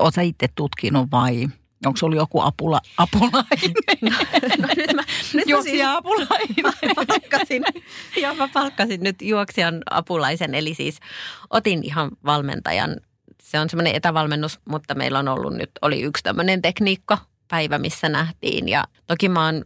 [0.00, 1.48] Oletko itse tutkinut vai
[1.86, 3.72] Onko sulla joku apula, apulainen?
[4.02, 4.10] No,
[4.58, 5.02] no nyt mä,
[5.34, 6.54] nyt juoksija siis, apulainen.
[6.96, 7.64] Mä palkkasin,
[8.22, 10.98] joo, mä palkkasin nyt juoksijan apulaisen, eli siis
[11.50, 12.96] otin ihan valmentajan.
[13.42, 17.18] Se on semmoinen etävalmennus, mutta meillä on ollut nyt, oli yksi tämmöinen tekniikka
[17.48, 18.68] päivä, missä nähtiin.
[18.68, 19.64] Ja toki mä oon,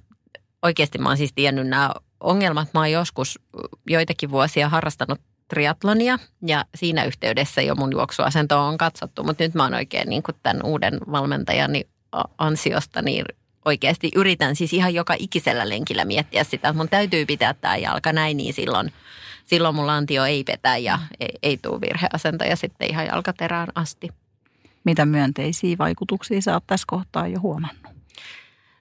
[0.62, 2.68] oikeasti mä oon siis tiennyt nämä ongelmat.
[2.74, 3.38] Mä oon joskus
[3.86, 9.62] joitakin vuosia harrastanut triatlonia ja siinä yhteydessä jo mun juoksuasento on katsottu, mutta nyt mä
[9.62, 11.84] oon oikein niin kuin tämän uuden valmentajani
[12.38, 13.24] ansiosta niin
[13.64, 18.12] oikeasti yritän siis ihan joka ikisellä lenkillä miettiä sitä, että mun täytyy pitää tämä jalka
[18.12, 18.92] näin, niin silloin,
[19.44, 24.08] silloin mun lantio ei petä ja ei, ei tule virheasentoja sitten ihan jalkaterään asti.
[24.84, 27.96] Mitä myönteisiä vaikutuksia sä oot tässä kohtaa jo huomannut?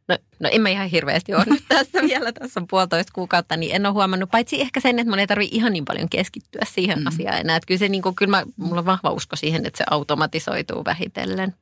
[0.08, 3.76] No, no en mä ihan hirveästi ole nyt tässä vielä, tässä on puolitoista kuukautta, niin
[3.76, 7.00] en ole huomannut, paitsi ehkä sen, että mun ei tarvitse ihan niin paljon keskittyä siihen
[7.00, 7.08] mm.
[7.08, 7.56] asiaan enää.
[7.56, 10.86] Että kyllä se niin kuin, kyllä mä, mulla on vahva usko siihen, että se automatisoituu
[10.86, 11.56] vähitellen.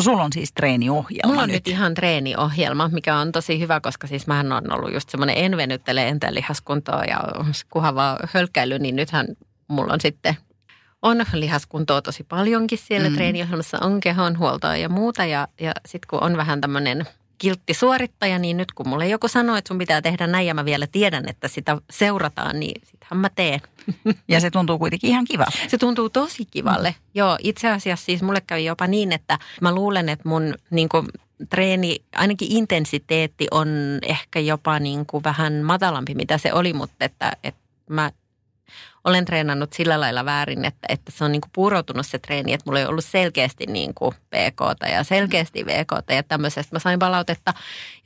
[0.00, 1.54] Sulla on siis treeniohjelma Mulla on nyt.
[1.54, 5.56] nyt ihan treeniohjelma, mikä on tosi hyvä, koska siis mähän on ollut just semmoinen en
[5.56, 7.20] venyttele entä lihaskuntoa ja
[7.70, 9.26] kuhavaa hölkkäily, niin nythän
[9.68, 10.36] mulla on sitten
[11.02, 13.14] on lihaskuntoa tosi paljonkin siellä mm.
[13.14, 15.24] treeniohjelmassa, on kehonhuoltoa ja muuta.
[15.24, 17.06] Ja, ja sitten kun on vähän tämmöinen
[17.42, 20.64] kiltti suorittaja, niin nyt kun mulle joku sanoo, että sun pitää tehdä näin ja mä
[20.64, 23.60] vielä tiedän, että sitä seurataan, niin sittenhän mä teen.
[24.28, 25.46] Ja se tuntuu kuitenkin ihan kiva.
[25.68, 26.90] Se tuntuu tosi kivalle.
[26.90, 27.04] Mm.
[27.14, 31.06] Joo, itse asiassa siis mulle kävi jopa niin, että mä luulen, että mun niin kuin,
[31.50, 33.68] treeni, ainakin intensiteetti on
[34.02, 38.10] ehkä jopa niin kuin vähän matalampi, mitä se oli, mutta että, että mä
[39.04, 42.64] olen treenannut sillä lailla väärin, että, että se on niin kuin puuroutunut se treeni, että
[42.66, 47.54] mulla ei ollut selkeästi niin kuin PK ja selkeästi VK ja tämmöisestä mä sain palautetta.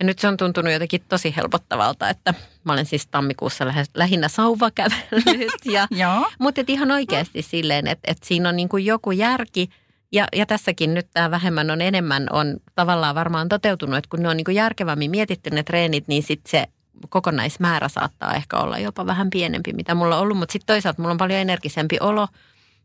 [0.01, 4.29] Ja nyt se on tuntunut jotenkin tosi helpottavalta, että mä olen siis tammikuussa lähes, lähinnä
[4.29, 5.67] sauva kävellyt.
[5.67, 5.87] Ja,
[6.39, 9.69] mutta ihan oikeasti silleen, että, että siinä on niin kuin joku järki,
[10.13, 14.29] ja, ja tässäkin nyt tämä vähemmän on enemmän on tavallaan varmaan toteutunut, että kun ne
[14.29, 16.67] on niin kuin järkevämmin mietitty ne treenit, niin sitten se
[17.09, 20.39] kokonaismäärä saattaa ehkä olla jopa vähän pienempi, mitä mulla on ollut.
[20.39, 22.29] Mutta sitten toisaalta mulla on paljon energisempi olo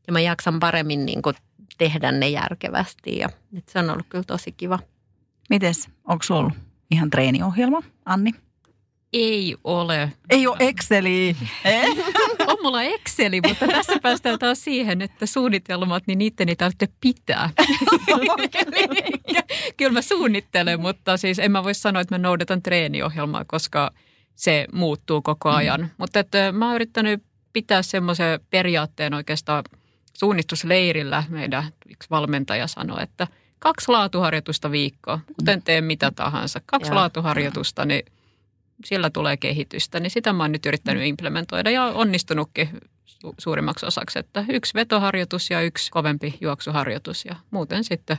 [0.08, 1.36] ja mä jaksan paremmin niin kuin
[1.78, 3.18] tehdä ne järkevästi.
[3.18, 3.30] Ja
[3.68, 4.80] se on ollut kyllä tosi kiva.
[5.50, 6.52] Mites, onko sulla
[6.92, 8.32] ihan treeniohjelma, Anni?
[9.14, 10.12] Ei ole.
[10.30, 11.36] Ei ole Exceli.
[12.48, 17.50] on mulla Exceli, mutta tässä päästään taas siihen, että suunnitelmat, niin niiden ei tarvitse pitää.
[19.78, 23.92] Kyllä mä suunnittelen, mutta siis en mä voi sanoa, että mä noudatan treeniohjelmaa, koska
[24.36, 25.56] se muuttuu koko mm.
[25.56, 25.82] ajan.
[25.82, 25.90] Mm.
[25.98, 29.64] Mutta että mä oon yrittänyt pitää semmoisen periaatteen oikeastaan
[30.14, 31.24] suunnistusleirillä.
[31.30, 33.28] Meidän yksi valmentaja sanoi, että
[33.60, 36.62] kaksi laatuharjoitusta viikkoa, kuten teen mitä tahansa.
[36.66, 38.06] Kaksi laatuharjoitusta, niin
[38.86, 42.70] sillä tulee kehitystä, niin sitä mä oon nyt yrittänyt implementoida ja onnistunutkin
[43.08, 48.18] su- suurimmaksi osaksi, että yksi vetoharjoitus ja yksi kovempi juoksuharjoitus ja muuten sitten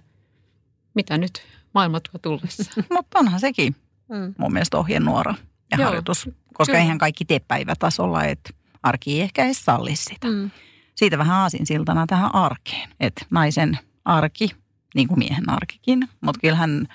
[0.94, 1.42] mitä nyt
[1.74, 2.82] maailma tuo tullessa.
[2.96, 3.76] Mutta onhan sekin
[4.08, 4.34] mm.
[4.38, 5.34] mun mielestä ohjenuora
[5.70, 6.78] ja Joo, harjoitus, koska kyllä.
[6.78, 8.50] eihän kaikki tee päivätasolla, että
[8.82, 10.28] arki ei ehkä edes salli sitä.
[10.28, 10.50] Mm.
[10.94, 14.50] Siitä vähän aasinsiltana tähän arkeen, että naisen arki,
[14.94, 16.88] niin kuin miehen arkikin, mutta kyllähän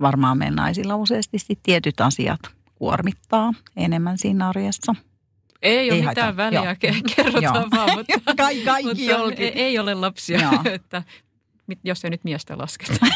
[0.00, 2.40] varmaan meidän naisilla useasti tietyt asiat–
[2.78, 4.94] kuormittaa enemmän siinä arjessa.
[5.62, 6.36] Ei ole ei mitään haita.
[6.36, 6.94] väliä, Joo.
[7.16, 11.02] kerrotaan vaan, mutta, Ka- kaikki mutta ei, ei ole lapsia, että
[11.84, 13.06] jos ei nyt miestä lasketa.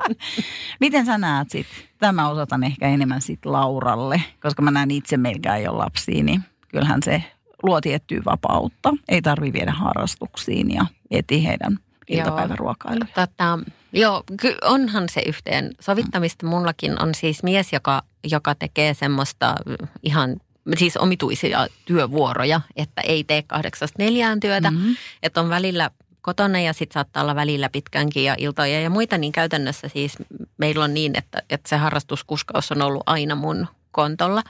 [0.80, 1.66] Miten sä näet sit?
[1.98, 5.18] Tämä osoitan ehkä enemmän sit Lauralle, koska mä näen itse
[5.56, 7.22] ei ole lapsia, niin kyllähän se
[7.62, 8.94] luo tiettyä vapautta.
[9.08, 13.06] Ei tarvi viedä harrastuksiin ja eti heidän iltapäiväruokailuja.
[13.14, 13.58] Tota,
[13.92, 14.22] joo,
[14.62, 16.46] onhan se yhteen sovittamista.
[16.46, 19.54] Mullakin on siis mies, joka, joka tekee semmoista
[20.02, 20.36] ihan
[20.76, 24.96] siis omituisia työvuoroja, että ei tee kahdeksasta neljään työtä, mm-hmm.
[25.22, 25.90] että on välillä
[26.20, 30.16] kotona ja sitten saattaa olla välillä pitkänkin ja iltoja ja muita, niin käytännössä siis
[30.58, 34.42] meillä on niin, että, että se harrastuskuskaus on ollut aina mun kontolla.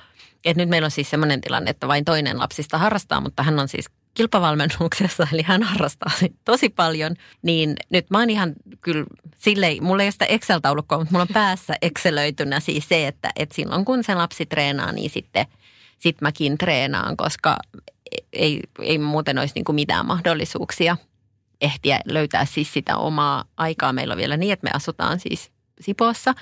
[0.45, 3.69] Et nyt meillä on siis sellainen tilanne, että vain toinen lapsista harrastaa, mutta hän on
[3.69, 3.87] siis
[4.19, 6.13] kilpavalmennuksessa, eli hän harrastaa
[6.45, 11.13] tosi paljon, niin nyt mä oon ihan kyllä silleen, mulla ei ole sitä Excel-taulukkoa, mutta
[11.13, 15.47] mulla on päässä Excelöitynä siis se, että, että silloin kun se lapsi treenaa, niin sitten
[15.99, 17.57] sit mäkin treenaan, koska
[18.33, 20.97] ei, ei muuten olisi niin kuin mitään mahdollisuuksia
[21.61, 23.93] ehtiä löytää siis sitä omaa aikaa.
[23.93, 25.51] Meillä on vielä niin, että me asutaan siis
[25.81, 26.35] Sipoossa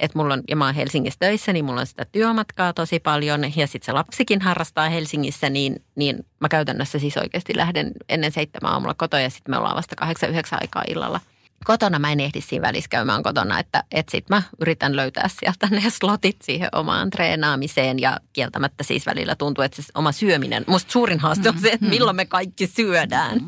[0.00, 3.44] että mulla on, ja mä oon Helsingissä töissä, niin mulla on sitä työmatkaa tosi paljon.
[3.56, 8.72] Ja sitten se lapsikin harrastaa Helsingissä, niin, niin mä käytännössä siis oikeasti lähden ennen seitsemän
[8.72, 11.20] aamulla kotoa ja sitten me ollaan vasta kahdeksan, yhdeksän aikaa illalla
[11.64, 15.68] kotona mä en ehdi siinä välissä käymään kotona, että, että sit mä yritän löytää sieltä
[15.70, 20.92] ne slotit siihen omaan treenaamiseen ja kieltämättä siis välillä tuntuu, että se oma syöminen, musta
[20.92, 23.40] suurin haaste on se, että milloin me kaikki syödään.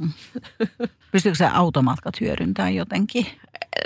[1.13, 3.27] Pystyykö se automatkat hyödyntämään jotenkin?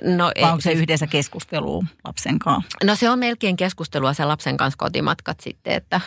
[0.02, 2.78] No, Vai onko se siis, yhdessä keskustelua lapsen kanssa?
[2.84, 6.00] No se on melkein keskustelua se lapsen kanssa kotimatkat sitten, että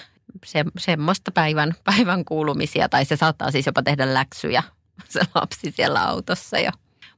[0.46, 4.64] se, semmoista päivän, päivän kuulumisia, tai se saattaa siis jopa tehdä läksyjä
[5.10, 6.72] se lapsi siellä autossa ja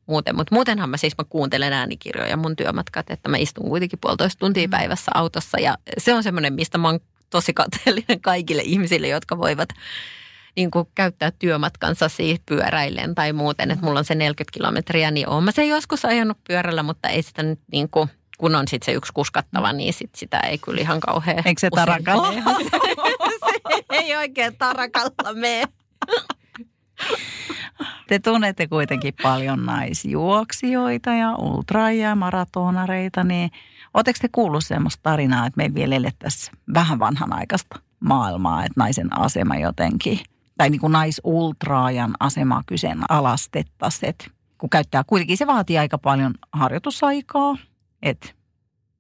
[0.06, 0.36] muuten.
[0.36, 4.68] Mutta muutenhan mä siis mä kuuntelen äänikirjoja mun työmatkat, että mä istun kuitenkin puolitoista tuntia
[4.68, 4.72] mm.
[4.72, 9.70] päivässä autossa ja se on semmoinen, mistä mä oon tosi kateellinen kaikille ihmisille, jotka voivat
[10.56, 15.30] niin kuin käyttää työmatkansa siitä pyöräillen tai muuten, että mulla on se 40 kilometriä, niin
[15.30, 18.86] oon mä se joskus ajanut pyörällä, mutta ei sitä nyt niin kuin, kun on sitten
[18.86, 22.34] se yksi kuskattava, niin sit sitä ei kyllä ihan kauhean Eikö se tarakalla?
[23.70, 25.64] se ei oikein tarakalla mene.
[28.08, 33.52] Te tunnette kuitenkin paljon naisjuoksijoita ja ultra- ja maratonareita, niin
[33.94, 39.56] Oletteko te kuullut sellaista tarinaa, että me vielä elettäisiin vähän vanhanaikaista maailmaa, että naisen asema
[39.56, 40.20] jotenkin,
[40.62, 44.14] tai niin kuin naisultraajan asemaa kyseenalaistettaisiin,
[44.58, 47.58] kun käyttää kuitenkin, se vaatii aika paljon harjoitusaikaa,
[48.02, 48.30] että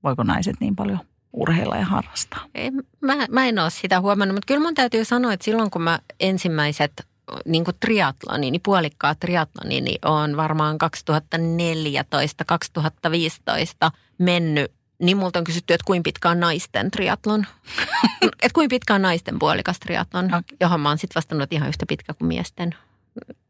[0.03, 0.99] voiko naiset niin paljon
[1.33, 2.45] urheilla ja harrastaa?
[2.55, 2.71] Ei,
[3.01, 5.99] mä, mä en ole sitä huomannut, mutta kyllä mun täytyy sanoa, että silloin kun mä
[6.19, 7.07] ensimmäiset
[7.45, 10.77] niin kuin triatloni, niin puolikkaat triatloni, niin on varmaan
[13.87, 17.45] 2014-2015 mennyt niin multa on kysytty, että kuinka pitkä on naisten triatlon.
[18.23, 20.41] että kuinka pitkä on naisten puolikas triatlon, okay.
[20.59, 22.75] johon mä oon sitten vastannut että ihan yhtä pitkä kuin miesten.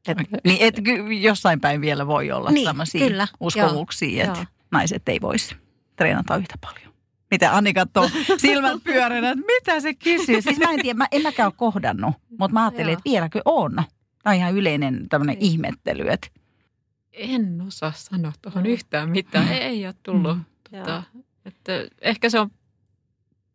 [0.07, 0.39] Et, okay.
[0.43, 0.75] Niin, et
[1.21, 5.55] jossain päin vielä voi olla niin, tämmöisiä kyllä, uskomuksia, että naiset ei voisi
[5.95, 6.93] treenata yhtä paljon.
[7.31, 10.41] Mitä Anni katsoo silmät pyöränä, että mitä se kysyy.
[10.41, 13.75] Siis mä en tiedä, mä en mäkään ole kohdannut, mutta mä ajattelin, että vieläkö on.
[14.23, 15.51] Tämä on ihan yleinen tämmöinen niin.
[15.51, 16.27] ihmettely, että
[17.13, 19.47] en osaa sanoa tuohon yhtään mitään.
[19.47, 20.37] Ei, ei ole tullut.
[20.37, 20.43] Mm.
[20.71, 21.03] Tota,
[21.45, 22.51] että ehkä se on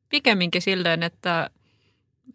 [0.09, 1.51] pikemminkin silleen, että,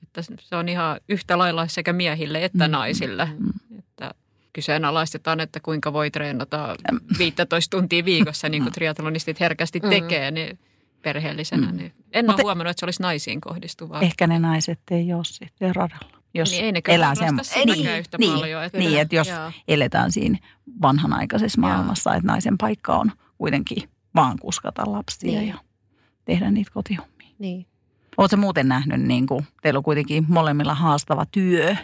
[0.03, 2.71] että se on ihan yhtä lailla sekä miehille että mm.
[2.71, 3.25] naisille.
[3.25, 3.79] Mm.
[3.79, 4.13] Että
[4.53, 6.75] kyseenalaistetaan, että kuinka voi treenata
[7.17, 9.89] 15 tuntia viikossa, niin kuin triatlonistit herkästi mm.
[9.89, 10.59] tekee, niin
[11.01, 11.71] perheellisenä.
[11.71, 11.77] Mm.
[11.77, 14.01] Niin en Mutta ole huomannut, että se olisi naisiin kohdistuvaa.
[14.01, 16.21] Ehkä ne naiset ei ole sitten radalla.
[16.33, 18.63] Jos niin, ei elää sen, niin, yhtä niin, paljon.
[18.63, 19.51] Että, niin, että jos joo.
[19.67, 20.37] eletään siinä
[20.81, 22.17] vanhanaikaisessa maailmassa, joo.
[22.17, 25.49] että naisen paikka on kuitenkin vaan kuskata lapsia niin.
[25.49, 25.57] ja
[26.25, 27.29] tehdä niitä kotihommia.
[27.39, 27.65] Niin.
[28.17, 31.75] Oletko muuten nähnyt, niin kuin, teillä on kuitenkin molemmilla haastava työ,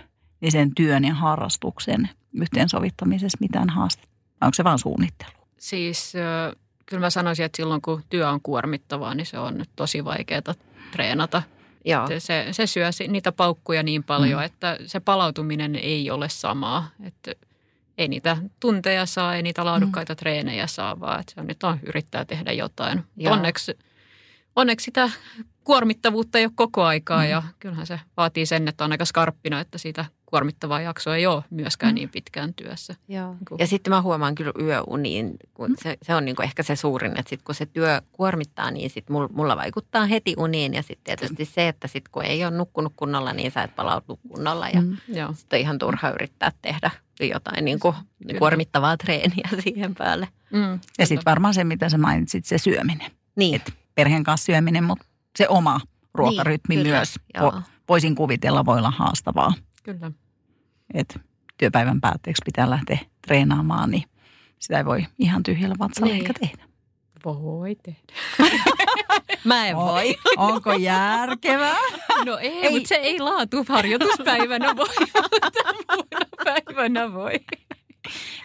[0.42, 4.16] niin sen työn ja harrastuksen yhteensovittamisessa mitään haastetta?
[4.42, 5.32] Onko se vain suunnittelu?
[5.58, 6.14] Siis
[6.86, 10.56] kyllä mä sanoisin, että silloin kun työ on kuormittavaa, niin se on tosi vaikeaa
[10.92, 11.44] treenata.
[11.86, 12.08] Joo.
[12.18, 14.46] Se, se syö niitä paukkuja niin paljon, mm.
[14.46, 16.90] että se palautuminen ei ole samaa.
[17.04, 17.32] Että
[17.98, 20.18] ei niitä tunteja saa, ei niitä laadukkaita mm.
[20.18, 23.04] treenejä saa, vaan että se on nyt on yrittää tehdä jotain.
[23.30, 23.78] Onneksi
[24.56, 25.10] onneksi sitä
[25.64, 27.30] kuormittavuutta ei ole koko aikaa mm.
[27.30, 31.44] ja kyllähän se vaatii sen, että on aika skarppina, että siitä kuormittavaa jaksoa ei ole
[31.50, 31.96] myöskään mm.
[31.96, 32.96] niin pitkään työssä.
[33.08, 33.32] Joo.
[33.32, 35.76] Niin ja sitten mä huomaan kyllä yöuniin, kun mm.
[35.84, 39.16] se, se on niin ehkä se suurin, että sitten kun se työ kuormittaa, niin sitten
[39.34, 43.34] mulla vaikuttaa heti uniin ja sitten tietysti se, että sitten kun ei ole nukkunut kunnolla,
[43.34, 44.98] niin sä et palautu kunnolla ja mm.
[45.34, 47.96] sitten on ihan turha yrittää tehdä jotain niin kuin
[48.40, 50.28] kuormittavaa treeniä siihen päälle.
[50.52, 50.80] Mm.
[51.00, 53.12] Ja sitten varmaan se, mitä sä mainitsit, se syöminen.
[53.36, 53.56] Niin.
[53.56, 55.06] Et perheen kanssa syöminen, mutta
[55.38, 55.80] se oma
[56.14, 57.16] ruokarytmi niin, kyllä, myös.
[57.36, 57.62] Joo.
[57.90, 59.54] Voisin kuvitella voi olla haastavaa.
[59.88, 60.12] Kyllä.
[60.94, 61.20] Et
[61.58, 62.98] työpäivän päätteeksi pitää lähteä
[63.28, 64.04] treenaamaan, niin
[64.60, 66.22] sitä ei voi ihan tyhjällä vatsalla niin.
[66.22, 66.64] ehkä tehdä.
[67.26, 68.00] Voi tehdä.
[69.44, 70.16] Mä en voi.
[70.38, 71.78] Onko järkevää?
[72.26, 72.72] No ei, ei.
[72.72, 74.88] mutta se ei laatu harjoituspäivänä voi,
[75.44, 75.60] mutta
[75.92, 77.34] muuna päivänä voi.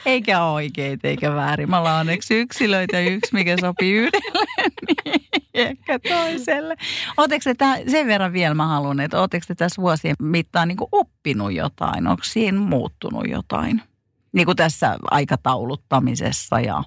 [0.06, 1.70] Eikä oikein eikä väärin.
[1.70, 4.70] Me ollaan onneksi yksilöitä yksi, mikä sopii yhdelle,
[5.04, 5.21] niin
[5.54, 6.76] ehkä toiselle.
[7.16, 10.78] Oletteko te tämän, sen verran vielä mä haluan, että oletteko te tässä vuosien mittaan niin
[10.92, 12.06] oppinut jotain?
[12.06, 13.82] Onko siinä muuttunut jotain?
[14.32, 16.84] Niin kuin tässä aikatauluttamisessa ja...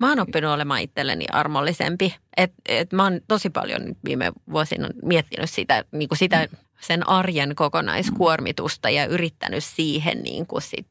[0.00, 2.14] Mä oon oppinut olemaan itselleni armollisempi.
[2.36, 6.48] Et, et mä oon tosi paljon viime vuosina miettinyt sitä, niin kuin sitä
[6.80, 10.86] sen arjen kokonaiskuormitusta ja yrittänyt siihen niin kuin sit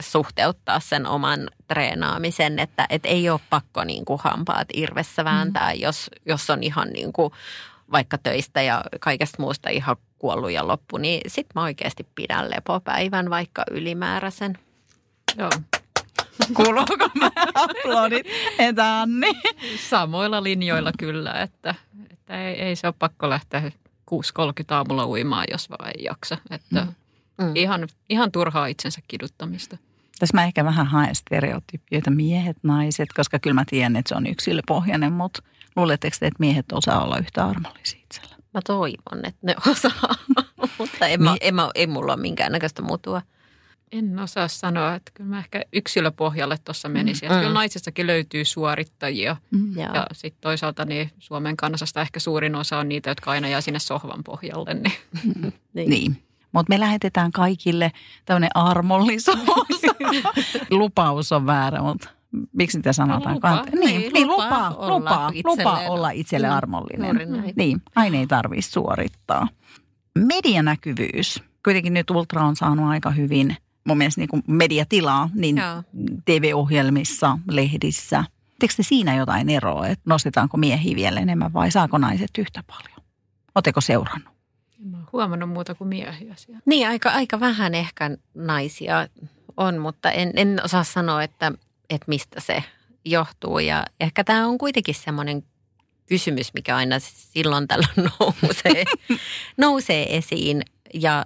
[0.00, 5.80] suhteuttaa sen oman treenaamisen, että et ei ole pakko niin kuin hampaat irvessä vääntää, mm.
[5.80, 7.32] jos, jos on ihan niin kuin
[7.92, 13.30] vaikka töistä ja kaikesta muusta ihan kuollut ja loppu, niin sitten mä oikeasti pidän lepopäivän
[13.30, 14.58] vaikka ylimääräisen.
[15.38, 15.50] Joo.
[16.54, 18.26] Kuuluuko mä aplodit,
[18.58, 19.32] että Anni?
[19.90, 21.74] Samoilla linjoilla kyllä, että,
[22.10, 23.72] että ei, ei se ole pakko lähteä
[24.12, 24.18] 6.30
[24.68, 26.38] aamulla uimaan, jos vaan ei jaksa.
[26.50, 26.86] Että
[27.38, 27.44] mm.
[27.44, 27.56] mm.
[27.56, 29.76] Ihan, ihan turhaa itsensä kiduttamista.
[30.18, 34.26] Tässä mä ehkä vähän haen stereotypioita, miehet, naiset, koska kyllä mä tiedän, että se on
[34.26, 35.42] yksilöpohjainen, mutta
[35.76, 38.36] luuletteko te, että miehet osaa olla yhtä armollisia itsellä?
[38.54, 40.14] Mä toivon, että ne osaa,
[40.78, 43.22] mutta en, mä, en mä, ei mulla ole minkäännäköistä mutua.
[43.92, 47.30] En osaa sanoa, että kyllä mä ehkä yksilöpohjalle tuossa menisin.
[47.30, 47.38] Mm.
[47.38, 49.76] Kyllä naisissakin löytyy suorittajia mm.
[49.76, 53.78] ja sitten toisaalta niin Suomen kansasta ehkä suurin osa on niitä, jotka aina jää sinne
[53.78, 54.74] sohvan pohjalle.
[54.74, 54.92] Niin.
[55.24, 55.52] Mm.
[55.74, 55.90] niin.
[55.90, 56.22] niin.
[56.52, 57.92] Mutta me lähetetään kaikille
[58.24, 59.38] tämmöinen armollisuus.
[60.70, 62.10] Lupaus on väärä, mutta
[62.52, 63.22] miksi niitä sanotaan?
[63.22, 63.64] No, lupa.
[63.72, 66.52] Niin, niin, niin lupa, lupa, lupa, lupa olla itselle mm.
[66.52, 67.16] armollinen.
[67.56, 69.48] Niin, aina ei tarvitse suorittaa.
[70.18, 71.42] Medianäkyvyys.
[71.64, 75.82] Kuitenkin nyt Ultra on saanut aika hyvin– mun mielestä niin kuin mediatilaa, niin Joo.
[76.24, 78.24] TV-ohjelmissa, lehdissä.
[78.58, 83.08] Teekö te siinä jotain eroa, että nostetaanko miehiä vielä enemmän vai saako naiset yhtä paljon?
[83.54, 84.32] Oletteko seurannut?
[84.82, 86.62] En mä ole huomannut muuta kuin miehiä siellä.
[86.66, 89.08] Niin, aika, aika vähän ehkä naisia
[89.56, 91.52] on, mutta en, en osaa sanoa, että,
[91.90, 92.64] että mistä se
[93.04, 93.58] johtuu.
[93.58, 95.42] Ja ehkä tämä on kuitenkin semmoinen
[96.06, 98.84] kysymys, mikä aina silloin tällöin nousee,
[99.56, 100.62] nousee esiin.
[100.94, 101.24] Ja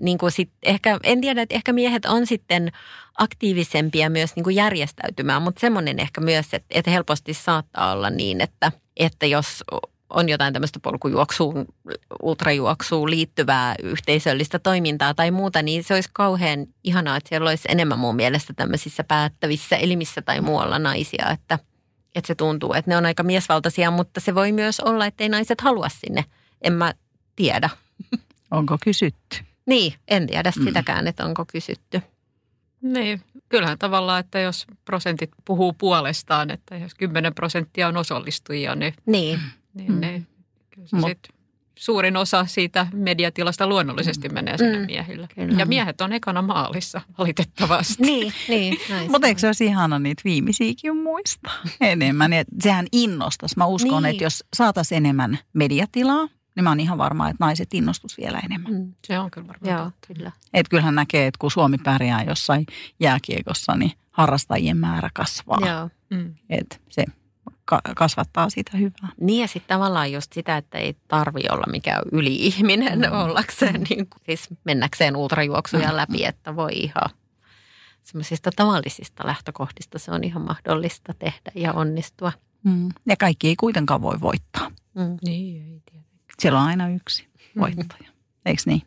[0.00, 2.72] niin kuin sit ehkä, en tiedä, että ehkä miehet on sitten
[3.18, 8.40] aktiivisempia myös niin kuin järjestäytymään, mutta semmoinen ehkä myös, että, että helposti saattaa olla niin,
[8.40, 9.64] että, että jos
[10.10, 11.66] on jotain tämmöistä polkujuoksuun,
[12.22, 17.98] ultrajuoksuun liittyvää yhteisöllistä toimintaa tai muuta, niin se olisi kauhean ihanaa, että siellä olisi enemmän
[17.98, 21.58] mun mielestä tämmöisissä päättävissä elimissä tai muualla naisia, että,
[22.14, 25.28] että se tuntuu, että ne on aika miesvaltaisia, mutta se voi myös olla, että ei
[25.28, 26.24] naiset halua sinne.
[26.62, 26.94] En mä
[27.36, 27.70] tiedä.
[28.50, 29.49] Onko kysytty?
[29.70, 30.64] Niin, en tiedä mm.
[30.64, 32.02] sitäkään, että onko kysytty.
[32.82, 38.94] Niin, kyllähän tavallaan, että jos prosentit puhuu puolestaan, että jos 10 prosenttia on osallistujia, niin,
[39.06, 39.40] niin.
[39.74, 40.00] niin, mm.
[40.00, 40.26] niin
[40.70, 41.08] kyllä se Mut.
[41.08, 41.40] sit
[41.78, 44.34] suurin osa siitä mediatilasta luonnollisesti mm.
[44.34, 44.86] menee sinne mm.
[44.86, 45.28] miehille.
[45.34, 45.58] Kyllä.
[45.58, 48.02] Ja miehet on ekana maalissa, valitettavasti.
[48.02, 48.78] niin, niin.
[49.10, 52.32] Mutta eikö se olisi ihana niitä viimeisiäkin muistaa enemmän?
[52.32, 53.58] Ja sehän innostaisi.
[53.58, 54.10] Mä uskon, niin.
[54.10, 58.72] että jos saataisiin enemmän mediatilaa, niin mä oon ihan varma, että naiset innostus vielä enemmän.
[58.72, 58.94] Mm.
[59.06, 60.32] Se on kyllä varmaan Joo, kyllä.
[60.54, 62.66] Et kyllähän näkee, että kun Suomi pärjää jossain
[63.00, 65.58] jääkiekossa, niin harrastajien määrä kasvaa.
[65.68, 65.90] Joo.
[66.10, 66.34] Mm.
[66.50, 67.04] Et se
[67.64, 69.12] ka- kasvattaa sitä hyvää.
[69.20, 73.12] Niin ja sitten tavallaan just sitä, että ei tarvi olla mikään yli-ihminen mm.
[73.12, 75.96] ollakseen, niin kuin, siis mennäkseen ultrajuoksuja mm.
[75.96, 77.10] läpi, että voi ihan
[78.02, 82.32] semmoisista tavallisista lähtökohdista se on ihan mahdollista tehdä ja onnistua.
[82.64, 82.88] Mm.
[83.06, 84.70] Ja kaikki ei kuitenkaan voi voittaa.
[84.94, 85.16] Mm.
[85.22, 86.04] Niin, ei tiedä.
[86.40, 87.28] Siellä on aina yksi
[87.58, 88.42] voittaja, mm-hmm.
[88.46, 88.82] eikö niin?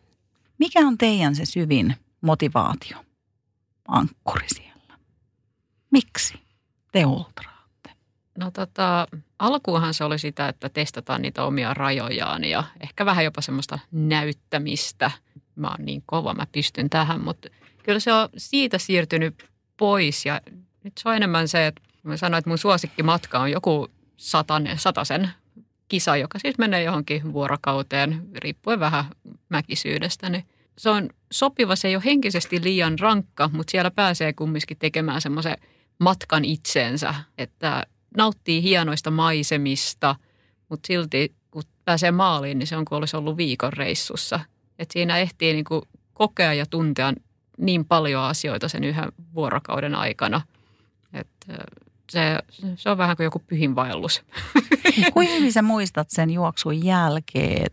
[0.58, 2.98] Mikä on teidän se syvin motivaatio,
[3.88, 4.98] ankkuri siellä?
[5.92, 6.34] Miksi
[6.92, 7.90] te ultraatte?
[8.38, 9.08] No tota,
[9.40, 15.12] alkuunhan se oli sitä, että testataan niitä omia rajojaan ja ehkä vähän jopa semmoista näyttämistä.
[15.56, 17.50] Mä oon niin kova, mä pystyn tähän, mutta
[17.84, 20.42] kyllä se on siitä siirtynyt pois ja
[20.84, 23.88] nyt se on enemmän se, että mä sanoin, että mun suosikkimatka on joku
[24.18, 25.30] satanen, satasen
[25.88, 29.06] kisa, joka siis menee johonkin vuorokauteen, riippuen vähän
[29.50, 30.44] mäkisyydestä, niin
[30.78, 35.58] se on sopiva, se ei ole henkisesti liian rankka, mutta siellä pääsee kumminkin tekemään semmoisen
[36.00, 40.16] matkan itseensä, että nauttii hienoista maisemista,
[40.70, 44.40] mutta silti kun pääsee maaliin, niin se on kuin olisi ollut viikon reissussa.
[44.80, 45.82] Et siinä ehtii niin kuin
[46.14, 47.14] kokea ja tuntea
[47.58, 50.42] niin paljon asioita sen yhden vuorokauden aikana.
[51.14, 51.54] Että
[52.12, 52.40] se,
[52.76, 54.24] se on vähän kuin joku pyhinvaellus.
[55.14, 57.68] Kuinka hyvin sä muistat sen juoksun jälkeen?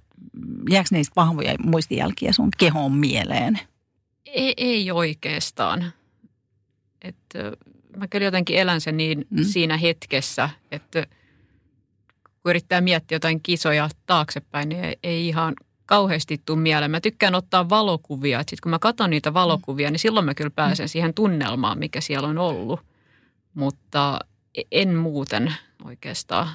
[0.70, 3.60] Jääkö niistä vahvoja muistijälkiä sun kehon mieleen?
[4.26, 5.92] Ei, ei oikeastaan.
[7.02, 7.52] Että
[7.96, 9.44] mä kyllä jotenkin elän sen niin mm.
[9.44, 11.06] siinä hetkessä, että
[12.42, 15.54] kun yrittää miettiä jotain kisoja taaksepäin, niin ei, ei ihan
[15.86, 16.90] kauheasti tule mieleen.
[16.90, 18.38] Mä tykkään ottaa valokuvia.
[18.38, 20.88] Sitten kun mä katson niitä valokuvia, niin silloin mä kyllä pääsen mm.
[20.88, 22.80] siihen tunnelmaan, mikä siellä on ollut.
[23.54, 24.18] Mutta
[24.72, 26.48] en muuten oikeastaan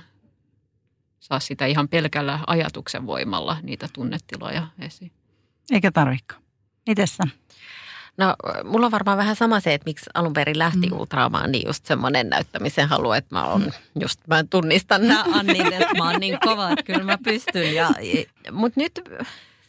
[1.19, 5.11] saa sitä ihan pelkällä ajatuksen voimalla niitä tunnetiloja esiin.
[5.71, 6.41] Eikä tarvikaan.
[6.87, 7.23] Mites sä?
[8.17, 10.97] No mulla on varmaan vähän sama se, että miksi alun perin lähti mm.
[10.97, 13.71] ultraamaan, niin just semmoinen näyttämisen halu, että mä on mm.
[14.01, 17.75] just, mä tunnistan nämä Annin, että mä oon niin kova, että kyllä mä pystyn.
[17.75, 17.89] Ja,
[18.51, 19.01] mutta nyt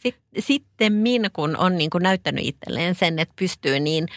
[0.03, 4.07] sit, sitten min, kun on niin kuin näyttänyt itselleen sen, että pystyy, niin,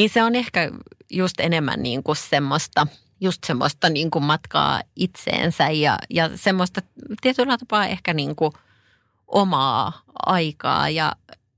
[0.00, 0.70] niin se on ehkä
[1.10, 2.86] just enemmän niin kuin semmoista–
[3.20, 6.82] just semmoista niin kuin matkaa itseensä ja, ja semmoista
[7.20, 8.52] tietyllä tapaa ehkä niin kuin
[9.26, 10.88] omaa aikaa.
[10.88, 11.12] Ja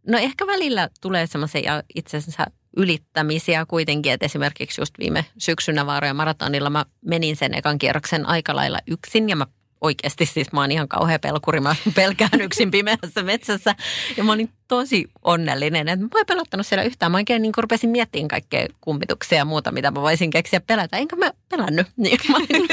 [0.08, 6.70] no ehkä välillä tulee semmoisia itsensä ylittämisiä kuitenkin, että esimerkiksi just viime syksynä Vaaroja maratonilla
[6.70, 9.46] mä menin sen ekan kierroksen aika lailla yksin ja mä
[9.82, 11.60] oikeasti siis mä oon ihan kauhea pelkuri.
[11.60, 13.74] Mä pelkään yksin pimeässä metsässä.
[14.16, 17.12] Ja mä olin tosi onnellinen, että mä en pelottanut siellä yhtään.
[17.12, 20.96] Mä oikein niin rupesin miettimään kaikkea kummituksia ja muuta, mitä mä voisin keksiä pelätä.
[20.96, 21.86] Enkä mä pelännyt.
[21.96, 22.66] Niin mä olin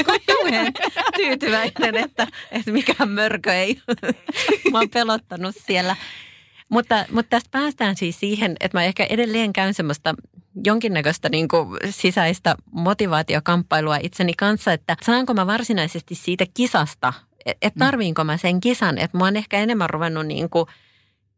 [0.50, 0.72] niin
[1.16, 3.80] tyytyväinen, että, että mikään mörkö ei.
[4.72, 5.96] mä oon pelottanut siellä.
[6.68, 10.14] Mutta, mutta tästä päästään siis siihen, että mä ehkä edelleen käyn semmoista
[10.64, 17.12] jonkinnäköistä niin kuin sisäistä motivaatiokamppailua itseni kanssa, että saanko mä varsinaisesti siitä kisasta,
[17.46, 17.78] että mm.
[17.78, 20.66] tarviinko mä sen kisan, että mä oon ehkä enemmän ruvennut niin kuin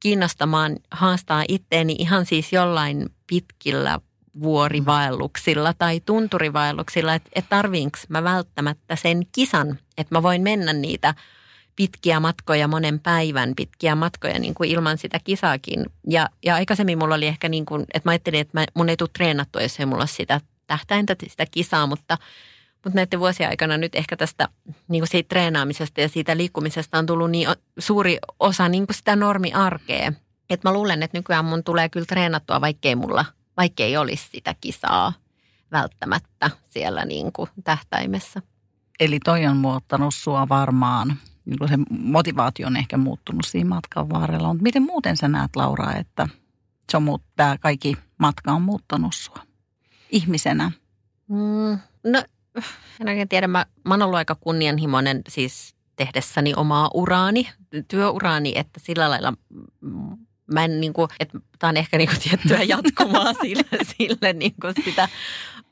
[0.00, 4.00] kiinnostamaan haastaa itteeni ihan siis jollain pitkillä
[4.42, 11.14] vuorivaelluksilla tai tunturivaelluksilla, että, että tarviinko mä välttämättä sen kisan, että mä voin mennä niitä–
[11.76, 15.86] pitkiä matkoja, monen päivän pitkiä matkoja niin kuin ilman sitä kisaakin.
[16.06, 18.96] Ja, ja aikaisemmin mulla oli ehkä niin kuin, että mä ajattelin, että mä, mun ei
[18.96, 22.18] tule treenattua, jos ei mulla sitä tähtäintä, sitä kisaa, mutta,
[22.84, 24.48] Mutta näiden vuosien aikana nyt ehkä tästä
[24.88, 27.48] niin kuin siitä treenaamisesta ja siitä liikkumisesta on tullut niin
[27.78, 30.12] suuri osa niin kuin sitä normiarkea.
[30.50, 33.24] Että mä luulen, että nykyään mun tulee kyllä treenattua, vaikkei mulla,
[33.56, 35.12] vaikkei olisi sitä kisaa
[35.72, 38.42] välttämättä siellä niin kuin tähtäimessä.
[39.00, 41.16] Eli toi on muuttanut sua varmaan.
[41.44, 44.48] Niin se motivaatio on ehkä muuttunut siinä matkan varrella.
[44.48, 46.28] Mutta miten muuten sä näet, Laura, että
[46.90, 49.38] se on muut, tämä kaikki matka on muuttanut sua
[50.10, 50.72] ihmisenä?
[51.28, 52.22] Mm, no,
[53.00, 53.46] en oikein tiedä.
[53.46, 57.50] Mä, mä oon ollut aika kunnianhimoinen siis tehdessäni omaa uraani,
[57.88, 59.32] työuraani, että sillä lailla
[60.52, 63.64] mä en niin kuin, että tämä on ehkä niin kuin tiettyä jatkumaa sille,
[63.98, 65.08] sille niin kuin sitä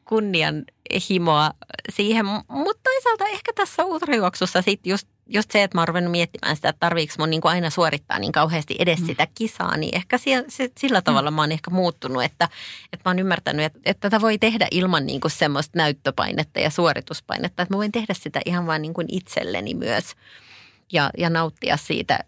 [0.05, 1.51] kunnianhimoa
[1.91, 2.27] siihen.
[2.27, 6.69] Mutta toisaalta ehkä tässä ultrajuoksussa sitten just, just se, että mä oon ruvennut miettimään sitä,
[6.69, 9.07] että tarviiko mun niin kuin aina suorittaa niin kauheasti edes mm.
[9.07, 12.49] sitä kisaa, niin ehkä siellä, se, sillä tavalla mä oon ehkä muuttunut, että,
[12.93, 16.71] että mä oon ymmärtänyt, että, että tätä voi tehdä ilman niin kuin semmoista näyttöpainetta ja
[16.71, 20.05] suorituspainetta, että mä voin tehdä sitä ihan vaan niin kuin itselleni myös
[20.93, 22.19] ja, ja nauttia siitä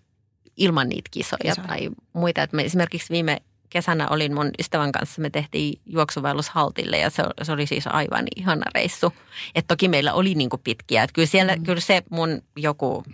[0.57, 1.67] ilman niitä kisoja Kisoja.
[1.67, 2.43] tai muita.
[2.43, 3.43] Että me esimerkiksi viime
[3.73, 8.25] kesänä olin mun ystävän kanssa, me tehtiin juoksuvellus Haltille ja se, se oli siis aivan
[8.37, 9.13] ihana reissu.
[9.55, 11.63] Et toki meillä oli niinku pitkiä, että kyllä, siellä, mm.
[11.63, 13.05] kyllä se mun joku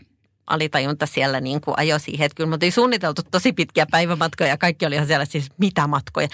[0.46, 4.56] alitajunta siellä niin kuin ajoi siihen, että kyllä me oltiin suunniteltu tosi pitkiä päivämatkoja ja
[4.56, 6.28] kaikki oli ihan siellä siis mitä matkoja.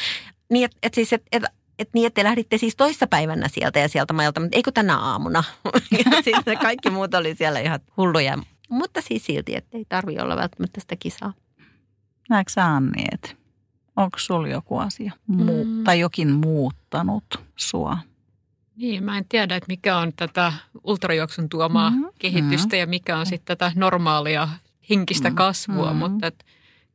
[0.50, 1.42] Niin, että et siis, että et,
[1.78, 4.98] et niin, että te lähditte siis toissa päivänä sieltä ja sieltä majalta, mutta eikö tänä
[4.98, 5.44] aamuna?
[6.04, 8.38] ja sitten kaikki muut oli siellä ihan hulluja.
[8.68, 11.32] Mutta siis silti, että ei tarvi olla välttämättä sitä kisaa.
[12.30, 13.43] Näetkö sä Anni, että
[13.96, 15.84] onko sulla joku asia muu, mm.
[15.84, 17.24] tai jokin muuttanut
[17.56, 17.98] sua?
[18.76, 20.52] Niin, mä en tiedä, että mikä on tätä
[20.84, 22.08] ultrajuoksun tuomaa mm-hmm.
[22.18, 22.78] kehitystä mm-hmm.
[22.78, 24.48] ja mikä on sitten tätä normaalia
[24.90, 25.36] henkistä mm-hmm.
[25.36, 25.98] kasvua, mm-hmm.
[25.98, 26.44] mutta et,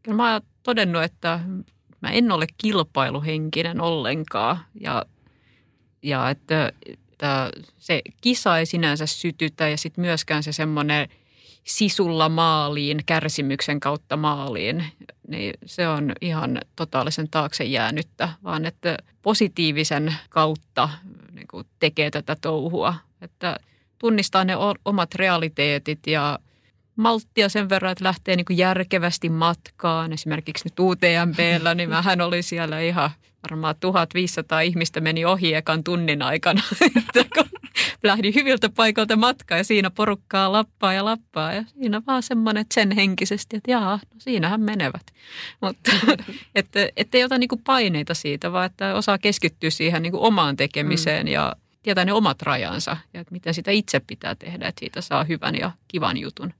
[0.04, 1.40] kyllä mä oon todennut, että
[2.02, 5.06] mä en ole kilpailuhenkinen ollenkaan ja,
[6.04, 11.10] ja että, että se kisa ei sinänsä sytytä ja sitten myöskään se semmoinen
[11.64, 14.86] sisulla maaliin, kärsimyksen kautta maaliin,
[15.28, 20.90] niin se on ihan totaalisen taakse jäänyttä, vaan että positiivisen kautta
[21.32, 23.60] niin kuin tekee tätä touhua, että
[24.00, 24.54] tunnistaa ne
[24.86, 26.40] omat realiteetit ja
[26.96, 30.14] malttia sen verran, että lähtee niin kuin järkevästi matkaan.
[30.14, 33.10] Esimerkiksi nyt UTMBllä, niin mähän oli siellä ihan
[33.44, 36.62] varmaan 1500 ihmistä meni ohi ekan tunnin aikana.
[38.04, 41.54] lähdin hyviltä paikalta matkaa ja siinä porukkaa lappaa ja lappaa.
[41.54, 45.14] Ja siinä vaan semmoinen sen henkisesti, että jaa, no siinähän menevät.
[45.62, 45.92] Mutta
[46.56, 51.26] että, että ei ota niinku paineita siitä, vaan että osaa keskittyä siihen niinku omaan tekemiseen
[51.26, 51.32] mm.
[51.32, 55.24] ja tietää ne omat rajansa ja että miten sitä itse pitää tehdä, että siitä saa
[55.24, 56.54] hyvän ja kivan jutun.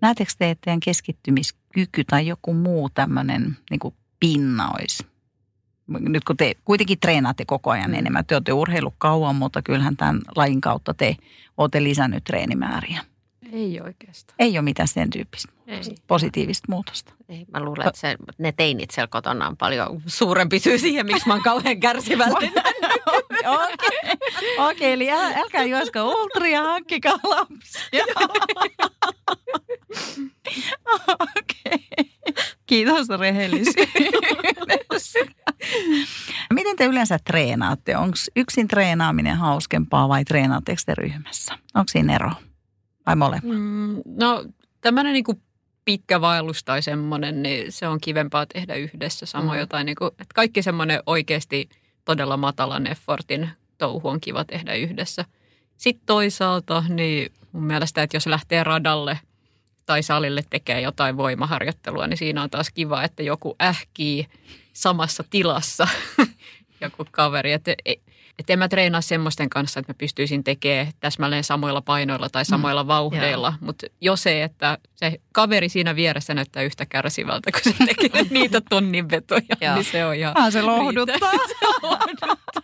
[0.00, 5.13] Näettekö te, että teidän keskittymiskyky tai joku muu tämmöinen niin pinna olisi
[5.88, 7.98] nyt kun te kuitenkin treenaatte koko ajan mm.
[7.98, 11.16] enemmän, te olette urheilu kauan, mutta kyllähän tämän lajin kautta te
[11.56, 13.00] olette lisännyt treenimääriä.
[13.52, 14.36] Ei oikeastaan.
[14.38, 15.96] Ei ole mitään sen tyyppistä muutosta, Ei.
[16.06, 17.12] positiivista muutosta.
[17.28, 21.26] Ei, mä luulen, että se, ne teinit siellä kotona on paljon suurempi syy siihen, miksi
[21.26, 22.52] mä oon kauhean kärsivällinen.
[23.46, 24.70] Okei, okay.
[24.70, 28.04] okay, eli äl, älkää juosko ultria, hankkikaa lapsia.
[31.08, 31.86] Okei.
[31.98, 32.03] Okay.
[32.66, 33.84] Kiitos rehellisyydestä.
[36.54, 37.96] Miten te yleensä treenaatte?
[37.96, 41.58] Onko yksin treenaaminen hauskempaa vai treenaatteko te ryhmässä?
[41.74, 42.30] Onko siinä ero?
[43.06, 43.58] Vai molemmat?
[43.58, 44.44] Mm, no
[44.80, 45.24] tämmöinen niin
[45.84, 49.26] pitkä vaellus tai semmoinen, niin se on kivempaa tehdä yhdessä.
[49.26, 49.60] Samoin mm.
[49.60, 51.68] jotain, niin kuin, että kaikki semmoinen oikeasti
[52.04, 55.24] todella matalan effortin touhu on kiva tehdä yhdessä.
[55.76, 59.18] Sitten toisaalta, niin mun mielestä, että jos lähtee radalle–
[59.86, 64.26] tai salille tekee jotain voimaharjoittelua, niin siinä on taas kiva, että joku ähkii
[64.72, 65.88] samassa tilassa
[66.80, 67.52] joku kaveri.
[67.52, 67.74] Että
[68.38, 72.82] et en mä treenaa semmoisten kanssa, että mä pystyisin tekemään täsmälleen samoilla painoilla tai samoilla
[72.84, 73.48] mm, vauhdeilla.
[73.48, 73.60] Yeah.
[73.60, 78.60] Mutta jo se, että se kaveri siinä vieressä näyttää yhtä kärsivältä, kun se tekee niitä
[78.60, 80.32] tonnin vetoja, niin se on ihan...
[80.36, 81.30] Ah, se lohduttaa.
[81.48, 82.63] se lohduttaa.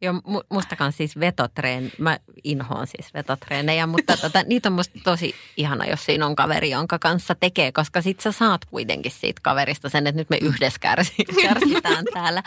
[0.00, 0.14] Joo,
[0.50, 6.04] mustakaan siis vetotreen, mä inhoan siis vetotreenejä, mutta tota, niitä on musta tosi ihana, jos
[6.04, 10.20] siinä on kaveri, jonka kanssa tekee, koska sit sä saat kuitenkin siitä kaverista sen, että
[10.20, 12.42] nyt me yhdessä kärsi, kärsitään täällä.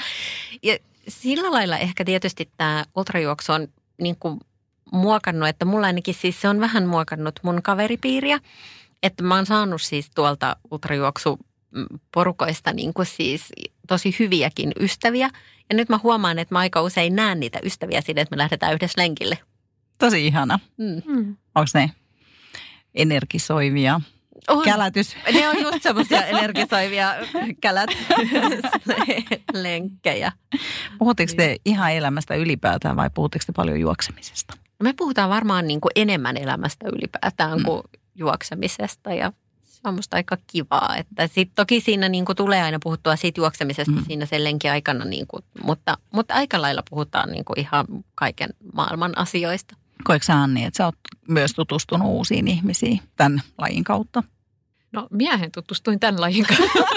[0.64, 0.78] Ja
[1.08, 3.68] sillä lailla ehkä tietysti tämä ultrajuoksu on
[4.02, 4.40] niin kuin
[4.92, 8.40] muokannut, että mulla ainakin siis se on vähän muokannut mun kaveripiiriä.
[9.04, 11.40] Että mä oon saanut siis tuolta ultrajuoksu
[12.12, 13.50] porukoista niin kuin siis
[13.88, 15.30] tosi hyviäkin ystäviä.
[15.70, 18.74] Ja nyt mä huomaan, että mä aika usein näen niitä ystäviä siitä, että me lähdetään
[18.74, 19.38] yhdessä lenkille.
[19.98, 20.60] Tosi ihana.
[20.78, 21.02] Mm.
[21.06, 21.38] mm.
[21.56, 21.92] Onko ne
[22.96, 24.02] energisoivia?
[24.48, 24.64] On.
[24.64, 25.16] Kälätys.
[25.34, 27.16] Ne on just semmoisia energisoivia
[27.62, 27.90] kälät
[29.54, 30.32] lenkkejä.
[31.00, 34.54] Puhutteko te ihan elämästä ylipäätään vai puhutteko te paljon juoksemisesta?
[34.84, 37.66] Me puhutaan varmaan niin kuin enemmän elämästä ylipäätään mm.
[37.66, 37.82] kuin
[38.16, 39.34] juoksemisesta ja
[39.88, 40.96] on musta aika kivaa.
[40.98, 44.04] Että sit toki siinä niin kuin tulee aina puhuttua siitä juoksemisesta mm.
[44.08, 47.86] siinä sen lenkin aikana, niin kuin, mutta, mutta aika lailla puhutaan niin kuin ihan
[48.16, 49.76] kaiken maailman asioista.
[50.04, 50.96] Koetko sä Anni, että sä oot
[51.28, 54.24] myös tutustunut uusiin ihmisiin tämän lajin kautta?
[54.92, 56.94] No miehen tutustuin tämän lajin kautta,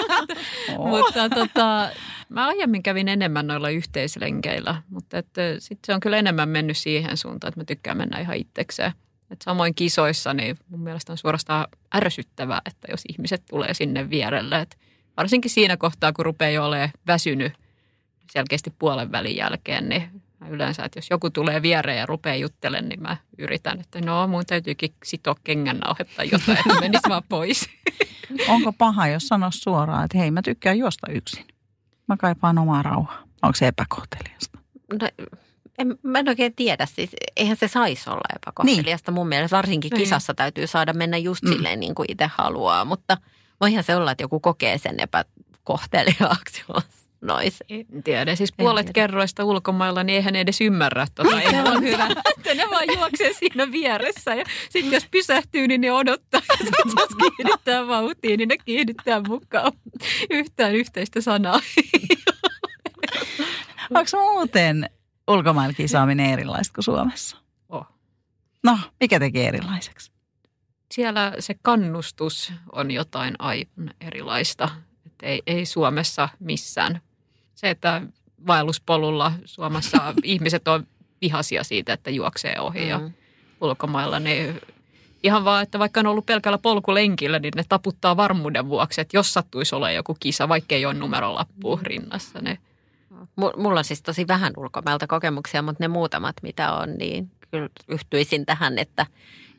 [0.89, 1.89] mutta tota,
[2.29, 5.17] mä aiemmin kävin enemmän noilla yhteislenkeillä, mutta
[5.59, 8.91] sitten se on kyllä enemmän mennyt siihen suuntaan, että mä tykkään mennä ihan itsekseen.
[9.31, 14.59] Et samoin kisoissa, niin mun mielestä on suorastaan ärsyttävää, että jos ihmiset tulee sinne vierelle.
[14.59, 14.77] Et
[15.17, 17.53] varsinkin siinä kohtaa, kun rupeaa jo olemaan väsynyt
[18.31, 22.89] selkeästi puolen välin jälkeen, niin mä yleensä, että jos joku tulee viereen ja rupeaa juttelemaan,
[22.89, 25.35] niin mä yritän, että no mun täytyykin sitoa
[25.85, 27.69] nauhetta jotain, että menisi vaan pois.
[28.47, 31.45] Onko paha, jos sanoisi suoraan, että hei mä tykkään juosta yksin?
[32.07, 33.23] Mä kaipaan omaa rauhaa.
[33.41, 34.59] Onko se epäkohteliasta?
[34.93, 35.25] No,
[35.81, 39.11] en, mä en oikein tiedä, siis eihän se saisi olla epäkohteliasta.
[39.11, 39.15] Niin.
[39.15, 39.99] Mun mielestä varsinkin niin.
[39.99, 41.53] kisassa täytyy saada mennä just mm.
[41.53, 43.17] silleen niin kuin itse haluaa, mutta
[43.61, 46.63] voihan se olla, että joku kokee sen epäkohteliaaksi
[47.21, 47.63] nois.
[47.69, 48.35] En tiedä.
[48.35, 48.93] Siis puolet tiedä.
[48.93, 51.41] kerroista ulkomailla, niin eihän edes ymmärrä tota.
[51.41, 52.07] Ei on hyvä.
[52.37, 54.35] että ne vaan juoksee siinä vieressä.
[54.35, 56.41] Ja sitten jos pysähtyy, niin ne odottaa.
[56.49, 59.71] Ja sitten jos kiihdyttää vauhtiin, niin ne kiihdyttää mukaan
[60.29, 61.59] yhtään yhteistä sanaa.
[63.89, 64.89] Onko muuten
[65.31, 67.37] ulkomailla kisaaminen erilaista kuin Suomessa?
[67.69, 67.87] Oh.
[68.63, 70.11] No, mikä tekee erilaiseksi?
[70.91, 74.69] Siellä se kannustus on jotain aivan erilaista.
[75.05, 77.01] Et ei, ei Suomessa missään.
[77.55, 78.01] Se, että
[78.47, 80.87] vaelluspolulla Suomessa ihmiset on
[81.21, 82.87] vihaisia siitä, että juoksee ohi mm.
[82.87, 83.01] ja
[83.61, 84.61] ulkomailla, niin
[85.23, 89.33] ihan vaan, että vaikka on ollut pelkällä polkulenkillä, niin ne taputtaa varmuuden vuoksi, että jos
[89.33, 92.59] sattuisi olla joku kisa, vaikka ei ole numerolappu rinnassa, niin
[93.57, 98.45] Mulla on siis tosi vähän ulkomailta kokemuksia, mutta ne muutamat, mitä on, niin kyllä yhtyisin
[98.45, 99.05] tähän, että,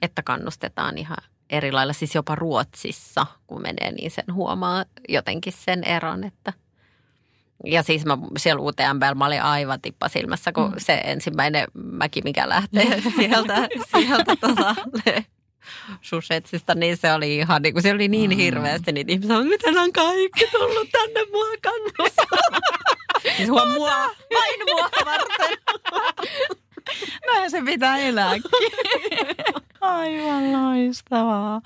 [0.03, 1.17] että kannustetaan ihan
[1.51, 1.93] eri lailla.
[1.93, 6.53] Siis jopa Ruotsissa, kun menee, niin sen huomaa jotenkin sen eron, että
[7.65, 10.75] ja siis mä siellä UTMBllä mä olin aivan tippa silmässä, kun mm.
[10.79, 14.75] se ensimmäinen mäki, mikä lähtee sieltä, sieltä tota,
[16.01, 18.37] Sushetsista, niin se oli ihan niin kuin se oli niin mm.
[18.37, 22.63] hirveästi niitä ihmisiä, miten on kaikki tullut tänne mua kannustamaan.
[23.37, 23.97] Siis mua, mua,
[24.35, 25.59] vain mua varten.
[27.27, 28.51] Näin se pitää elääkin.
[29.81, 31.61] Aivan loistavaa.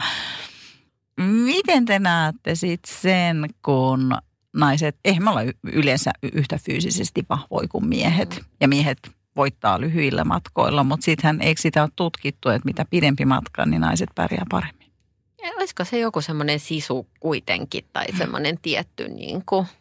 [1.20, 4.16] Miten te näette sitten sen, kun
[4.56, 5.40] naiset, eihän me olla
[5.72, 8.30] yleensä yhtä fyysisesti vahvoja kuin miehet.
[8.30, 8.46] Mm.
[8.60, 8.98] Ja miehet
[9.36, 14.10] voittaa lyhyillä matkoilla, mutta sittenhän eikö sitä ole tutkittu, että mitä pidempi matka, niin naiset
[14.14, 14.92] pärjää paremmin.
[15.42, 19.66] Ja olisiko se joku semmoinen sisu kuitenkin tai semmoinen tietty niin kuin–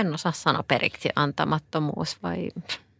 [0.00, 2.48] en osaa sanoa periksi antamattomuus vai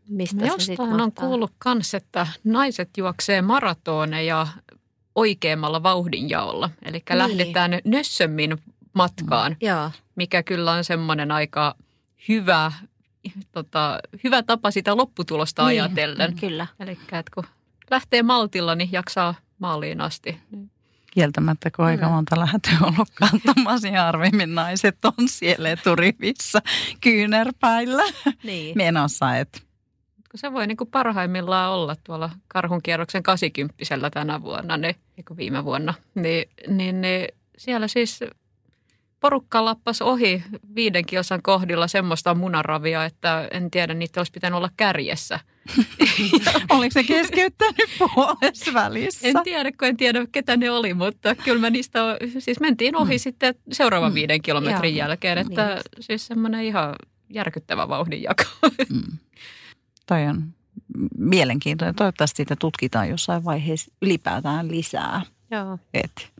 [0.08, 4.46] mistä Jostain se sitten on kuullut myös, että naiset juoksee maratoneja
[5.14, 6.70] oikeammalla vauhdinjaolla.
[6.84, 7.18] Eli niin.
[7.18, 8.58] lähdetään nössömmin
[8.92, 9.92] matkaan, mm.
[10.16, 11.74] mikä kyllä on semmoinen aika
[12.28, 12.72] hyvä,
[13.52, 16.36] tota, hyvä tapa sitä lopputulosta niin, ajatellen.
[16.36, 16.66] Kyllä.
[16.80, 16.98] Eli
[17.34, 17.44] kun
[17.90, 20.38] lähtee maltilla, niin jaksaa maaliin asti.
[20.50, 20.70] Niin
[21.10, 22.12] kieltämättä, kun aika mm.
[22.12, 26.62] monta lähtöä ollut kantamassa, ja harvemmin naiset on siellä eturivissä
[27.00, 28.02] kyynärpäillä
[28.42, 28.76] niin.
[28.76, 29.36] menossa.
[29.36, 29.60] Että
[30.30, 35.64] kun se voi niin kuin parhaimmillaan olla tuolla karhunkierroksen 80 tänä vuonna, niin, niin viime
[35.64, 38.20] vuonna, niin, niin, niin siellä siis
[39.20, 40.42] porukka lappas ohi
[40.74, 45.40] viiden kilsan kohdilla semmoista munaravia, että en tiedä, niitä olisi pitänyt olla kärjessä.
[46.70, 49.28] Oliko se keskeyttänyt puolessa välissä?
[49.28, 52.00] En tiedä, kun en tiedä, ketä ne oli, mutta kyllä mä niistä,
[52.38, 53.18] siis mentiin ohi mm.
[53.18, 54.14] sitten seuraavan mm.
[54.14, 55.08] viiden kilometrin Jaa.
[55.08, 55.82] jälkeen, että niin.
[56.00, 56.94] siis semmoinen ihan
[57.28, 58.44] järkyttävä vauhdinjako.
[58.88, 59.18] mm.
[60.06, 60.44] Toi on
[61.18, 61.94] mielenkiintoinen.
[61.94, 65.22] Toivottavasti sitä tutkitaan jossain vaiheessa ylipäätään lisää.
[65.50, 65.78] Joo.
[65.94, 66.32] Et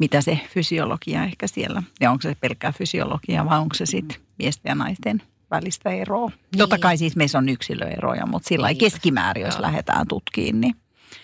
[0.00, 4.70] mitä se fysiologia ehkä siellä, ja onko se pelkkää fysiologia vai onko se sitten miesten
[4.70, 6.28] ja naisten välistä eroa.
[6.28, 6.58] Niin.
[6.58, 8.78] Totta kai siis meissä on yksilöeroja, mutta sillä niin.
[8.78, 9.62] keskimäärin, jos Joo.
[9.62, 10.60] lähdetään tutkiin.
[10.60, 10.74] Niin.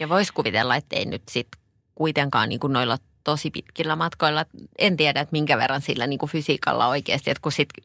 [0.01, 1.61] Ja voisi kuvitella, että ei nyt sitten
[1.95, 4.45] kuitenkaan niin kuin noilla tosi pitkillä matkoilla.
[4.79, 7.85] En tiedä, että minkä verran sillä niin kuin fysiikalla oikeasti, että kun sitten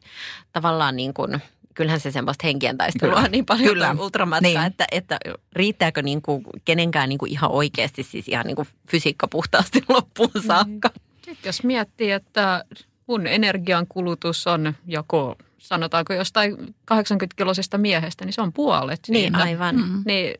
[0.52, 1.42] tavallaan niin kuin,
[1.74, 3.96] kyllähän se semmoista henkien taistelua on niin paljon Kyllä.
[3.98, 4.62] ultramatkaa, niin.
[4.62, 5.18] että, että
[5.52, 10.30] riittääkö niin kuin kenenkään niin kuin ihan oikeasti siis ihan niin kuin fysiikka puhtaasti loppuun
[10.46, 10.90] saakka.
[11.24, 12.64] Sitten jos miettii, että
[13.06, 16.56] mun energian kulutus on joko sanotaanko jostain
[16.94, 19.38] 80-kilosesta miehestä, niin se on puolet Niin, siitä.
[19.44, 19.76] aivan.
[19.76, 20.02] Mm-hmm.
[20.06, 20.34] Niin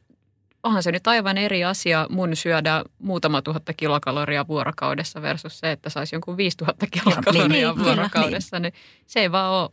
[0.62, 5.90] onhan se nyt aivan eri asia mun syödä muutama tuhatta kilokaloria vuorokaudessa versus se, että
[5.90, 8.58] saisi jonkun 5000 kilokaloria niin, niin, vuorokaudessa.
[8.58, 8.72] Niin.
[8.72, 9.70] niin se ei vaan ole,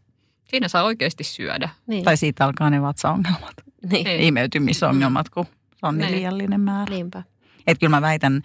[0.52, 1.70] siinä saa oikeasti syödä.
[1.88, 2.04] Niin.
[2.04, 3.54] Tai siitä alkaa ne vatsaongelmat,
[3.92, 4.08] niin.
[4.22, 5.46] imeytymisongelmat, kun
[5.76, 6.18] Se on niin Niin.
[6.18, 6.96] liiallinen määrä.
[6.96, 7.24] Niinpä.
[7.68, 8.42] Että kyllä mä väitän,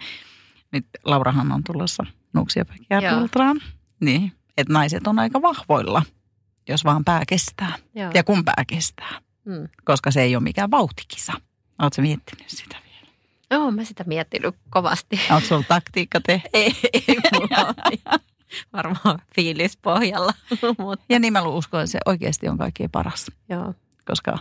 [0.71, 3.21] nyt Laurahan on tulossa Nuuksia Joo.
[3.21, 3.61] Ultraan,
[3.99, 6.03] niin, että naiset on aika vahvoilla,
[6.69, 7.73] jos vaan pää kestää.
[7.95, 8.11] Joo.
[8.13, 9.67] Ja kun pää kestää, Mm.
[9.83, 11.33] koska se ei ole mikään vauhtikisa.
[11.81, 13.13] Oletko miettinyt sitä vielä?
[13.51, 15.19] Joo, mä sitä miettinyt kovasti.
[15.31, 16.49] Onko sulla taktiikka tehty?
[16.53, 17.03] ei, ei
[17.33, 17.73] mulla
[18.73, 20.33] Varmaan fiilispohjalla,
[20.79, 23.73] mutta Ja niin mä uskon, että se oikeasti on kaikkein paras, joo,
[24.05, 24.37] koska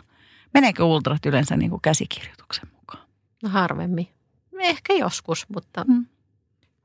[0.54, 3.02] meneekö ultrat yleensä niin kuin käsikirjoituksen mukaan?
[3.42, 4.08] no harvemmin.
[4.60, 6.06] Ehkä joskus, mutta Mm.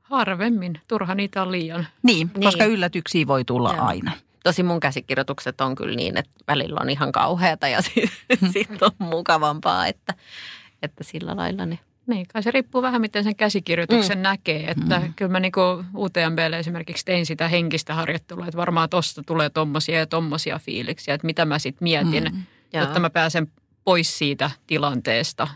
[0.02, 0.80] Harvemmin.
[0.88, 1.86] Turha niitä on liian.
[2.02, 2.44] Niin, Niin.
[2.44, 3.84] koska yllätyksiä voi tulla Joo.
[3.86, 4.12] aina.
[4.44, 7.78] tosi mun käsikirjoitukset on kyllä niin, että välillä on ihan kauheata ja
[8.40, 8.48] Mm.
[8.52, 10.14] sitten on mukavampaa, että,
[10.82, 11.78] että sillä lailla ne.
[12.10, 14.22] Niin, kai se riippuu vähän, miten sen käsikirjoituksen mm.
[14.22, 14.70] näkee.
[14.70, 15.14] Että Mm.
[15.16, 15.60] kyllä mä niinku
[15.96, 21.26] UTMBlle esimerkiksi tein sitä henkistä harjoittelua, että varmaan tosta tulee tommosia ja tommosia fiiliksiä, että
[21.26, 22.42] mitä mä sitten mietin, mm.
[22.72, 23.46] Jotta mä pääsen
[23.84, 25.48] pois siitä tilanteesta,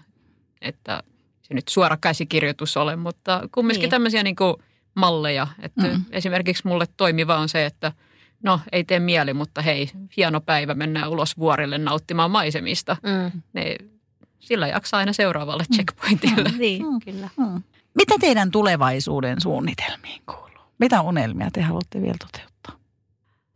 [0.60, 1.02] että
[1.42, 3.90] se nyt suora käsikirjoitus ole, mutta kumminkin Niin.
[3.90, 4.62] tämmöisiä niinku
[4.94, 6.04] malleja, että mm.
[6.10, 7.92] esimerkiksi mulle toimiva on se, että
[8.42, 12.96] no ei tee mieli, mutta hei, hieno päivä, mennään ulos vuorille nauttimaan maisemista.
[13.02, 13.42] Mm.
[13.52, 13.76] Ne,
[14.44, 16.50] sillä jaksaa aina seuraavalle checkpointille.
[16.58, 17.00] Niin, Mm.
[17.04, 17.28] kyllä.
[17.36, 17.62] Hmm.
[17.94, 20.44] Mitä teidän tulevaisuuden suunnitelmiin kuuluu?
[20.78, 22.76] Mitä unelmia te haluatte vielä toteuttaa?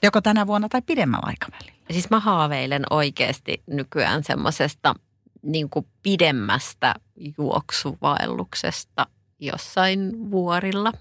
[0.02, 1.78] Joko tänä vuonna tai pidemmällä aikavälillä?
[1.90, 4.94] Siis mä haaveilen oikeasti nykyään semmoisesta
[5.42, 5.68] niin
[6.02, 6.94] pidemmästä
[7.38, 9.06] juoksuvaelluksesta
[9.38, 10.92] jossain vuorilla.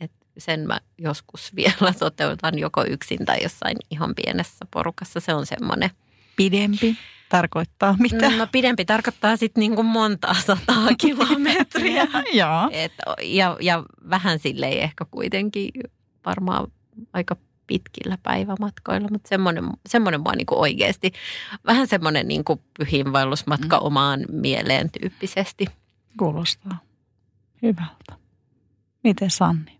[0.00, 5.20] Et sen mä joskus vielä toteutan joko yksin tai jossain ihan pienessä porukassa.
[5.20, 5.90] Se on semmoinen.
[6.36, 6.96] Pidempi
[7.32, 8.36] tarkoittaa mitä?
[8.36, 12.06] No pidempi tarkoittaa sitten niin kuin montaa sataa kilometriä.
[12.32, 12.68] Joo.
[12.72, 15.70] Et, ja, ja vähän silleen ehkä kuitenkin
[16.26, 16.72] varmaan
[17.12, 21.12] aika pitkillä päivämatkoilla, mutta semmoinen, semmoinen mua niinku oikeasti,
[21.66, 23.86] vähän semmoinen niinku pyhiinvaellusmatka Mm.
[23.86, 25.66] omaan mieleen tyyppisesti.
[26.18, 26.78] Kuulostaa
[27.62, 28.22] hyvältä.
[29.04, 29.78] Miten Sanni?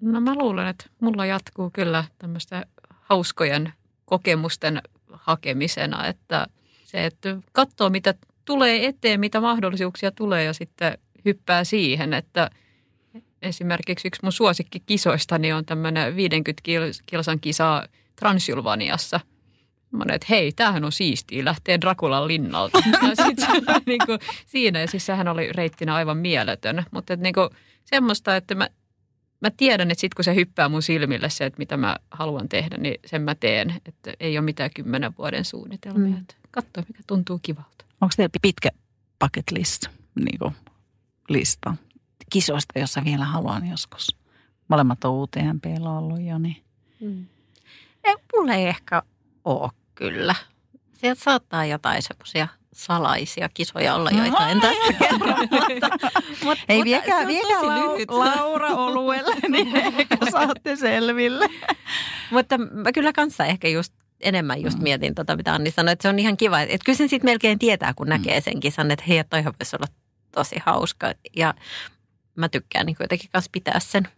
[0.00, 3.72] No mä luulen, että mulla jatkuu kyllä tämmöistä hauskojen
[4.04, 4.82] kokemusten
[5.28, 6.46] hakemisena, että
[6.84, 8.14] se, että katsoo mitä
[8.44, 12.50] tulee eteen, mitä mahdollisuuksia tulee ja sitten hyppää siihen, että
[13.42, 19.20] esimerkiksi yksi mun suosikkikisoistani on tämmöinen 50 kil- kilsan kisa Transylvaniassa.
[19.90, 22.78] Mä olin, että hei, tämähän on siistiä, lähtee Drakulan linnalta.
[23.08, 23.38] Ja sit
[23.86, 26.84] niin kuin siinä, ja siis sehän oli reittinä aivan mieletön.
[26.90, 27.48] Mutta että niin kuin
[27.84, 28.68] semmoista, että mä,
[29.40, 32.76] mä tiedän, että sit kun se hyppää mun silmille se, että mitä mä haluan tehdä,
[32.76, 33.74] niin sen mä teen.
[33.86, 36.16] Että ei ole mitään kymmenen vuoden suunnitelmia.
[36.16, 36.26] Mm.
[36.50, 37.84] Katsoa, mikä tuntuu kivalta.
[38.00, 38.68] Onko teillä pitkä
[39.20, 40.54] bucket list, niin kuin
[41.28, 41.74] lista
[42.32, 44.16] kisoista, jossa vielä haluan joskus?
[44.68, 46.56] Molemmat on UTMPllä ollut jo, niin
[47.00, 47.26] Mm.
[48.04, 49.02] Ei, mulla ei ehkä
[49.44, 50.34] ole kyllä.
[50.94, 52.48] Sieltä saattaa jotain semmoisia
[52.78, 55.36] salaisia kisoja olla, joita en tässä kerro.
[55.36, 55.88] Mutta,
[56.44, 57.98] mutta, Ei viekää, viekää lau.
[58.18, 61.48] Laura oluelle, niin ehkä saatte selville.
[62.30, 64.82] Mutta mä kyllä kanssa ehkä just enemmän just Mm.
[64.82, 66.60] mietin tota, mitä Anni sanoi, että se on ihan kiva.
[66.60, 69.86] Että kyllä sen sitten melkein tietää, kun näkee sen kisan, että hei, toihan voisi olla
[70.32, 71.12] tosi hauska.
[71.36, 71.54] Ja
[72.34, 74.08] mä tykkään niin jotenkin kanssa pitää sen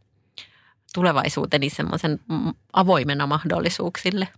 [0.94, 4.28] tulevaisuuteni semmoisen mm, avoimena mahdollisuuksille.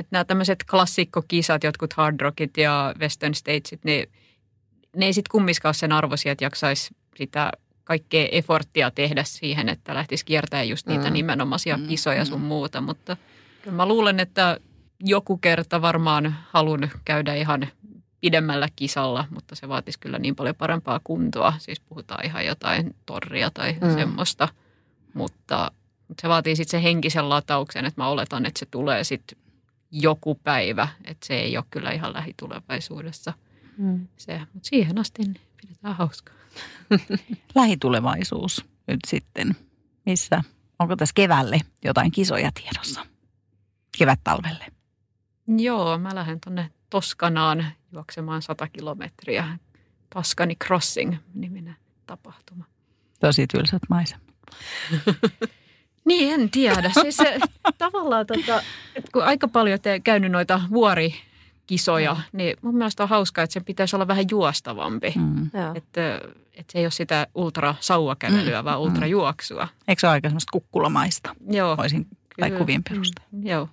[0.00, 4.10] Että nämä tämmöiset klassikkokisat, jotkut hard rockit ja western statesit, niin
[4.96, 7.52] ne ei sitten kumminkaan ole sen arvoisia, että jaksaisi sitä
[7.84, 11.12] kaikkea efforttia tehdä siihen, että lähtisi kiertämään just niitä Mm.
[11.12, 12.46] nimenomaisia Mm, kisoja sun mm.
[12.46, 12.80] muuta.
[12.80, 13.16] Mutta
[13.62, 14.60] kyllä mä luulen, että
[15.00, 17.68] joku kerta varmaan halun käydä ihan
[18.20, 21.52] pidemmällä kisalla, mutta se vaatisi kyllä niin paljon parempaa kuntoa.
[21.58, 23.94] Siis puhutaan ihan jotain torria tai mm.
[23.94, 24.48] semmoista,
[25.14, 25.70] mutta,
[26.08, 29.38] mutta se vaatii sitten sen henkisen latauksen, että mä oletan, että se tulee sitten
[29.90, 33.32] joku päivä, että se ei ole kyllä ihan lähitulevaisuudessa
[33.76, 34.08] Mm.
[34.16, 34.38] se.
[34.38, 36.34] Mutta siihen asti niin pidetään hauskaa.
[37.54, 39.56] Lähitulevaisuus nyt sitten.
[40.06, 40.42] Missä?
[40.78, 43.06] Onko tässä keväälle jotain kisoja tiedossa?
[43.98, 44.66] Kevät-talvelle.
[45.58, 49.58] Joo, mä lähden tuonne Toskanaan juoksemaan 100 kilometriä.
[50.14, 51.76] Tuscany Crossing-niminen
[52.06, 52.64] tapahtuma.
[53.20, 54.24] Tosi tylsät maisemat.
[56.04, 56.90] Niin, en tiedä.
[57.02, 57.38] Siis se,
[57.78, 58.62] tavallaan, tota,
[58.94, 63.64] että kun aika paljon te käynyt noita vuorikisoja, niin mun mielestä on hauskaa, että sen
[63.64, 65.12] pitäisi olla vähän juostavampi.
[65.16, 65.46] Mm.
[65.74, 66.20] Että,
[66.54, 68.82] että se ei ole sitä ultra-sauvakävelyä, Mm, vaan mm.
[68.82, 69.68] ultrajuoksua.
[69.88, 71.34] Eikö se ole aika semmoista kukkulamaista?
[71.50, 71.76] Joo.
[71.76, 72.06] Voisin,
[72.40, 73.28] tai kuvien perusteella.
[73.32, 73.68] Mm, joo.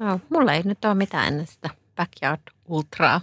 [0.00, 3.20] Joo, mulla ei nyt ole mitään ennen sitä backyard ultraa.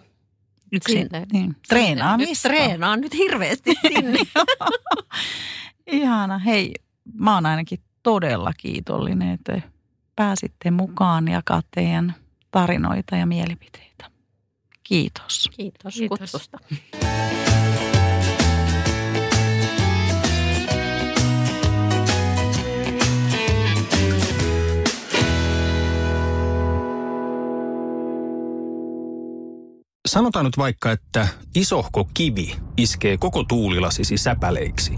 [0.72, 0.98] Yksin.
[0.98, 1.26] Sinne.
[1.34, 1.56] Niin.
[1.70, 2.50] Treenaamista.
[2.50, 4.20] Nyt treenaan nyt hirveästi sinne.
[5.88, 6.38] Ihana.
[6.38, 6.74] Hei,
[7.14, 9.62] mä oon ainakin todella kiitollinen, että
[10.16, 12.16] pääsitte mukaan jakaa teidän
[12.52, 14.06] tarinoita ja mielipiteitä.
[14.84, 15.50] Kiitos.
[15.56, 16.20] Kiitos, Kiitos.
[16.20, 16.58] kutsusta.
[30.08, 34.98] Sanotaan nyt vaikka, että isohko kivi iskee koko tuulilasisi säpäleiksi.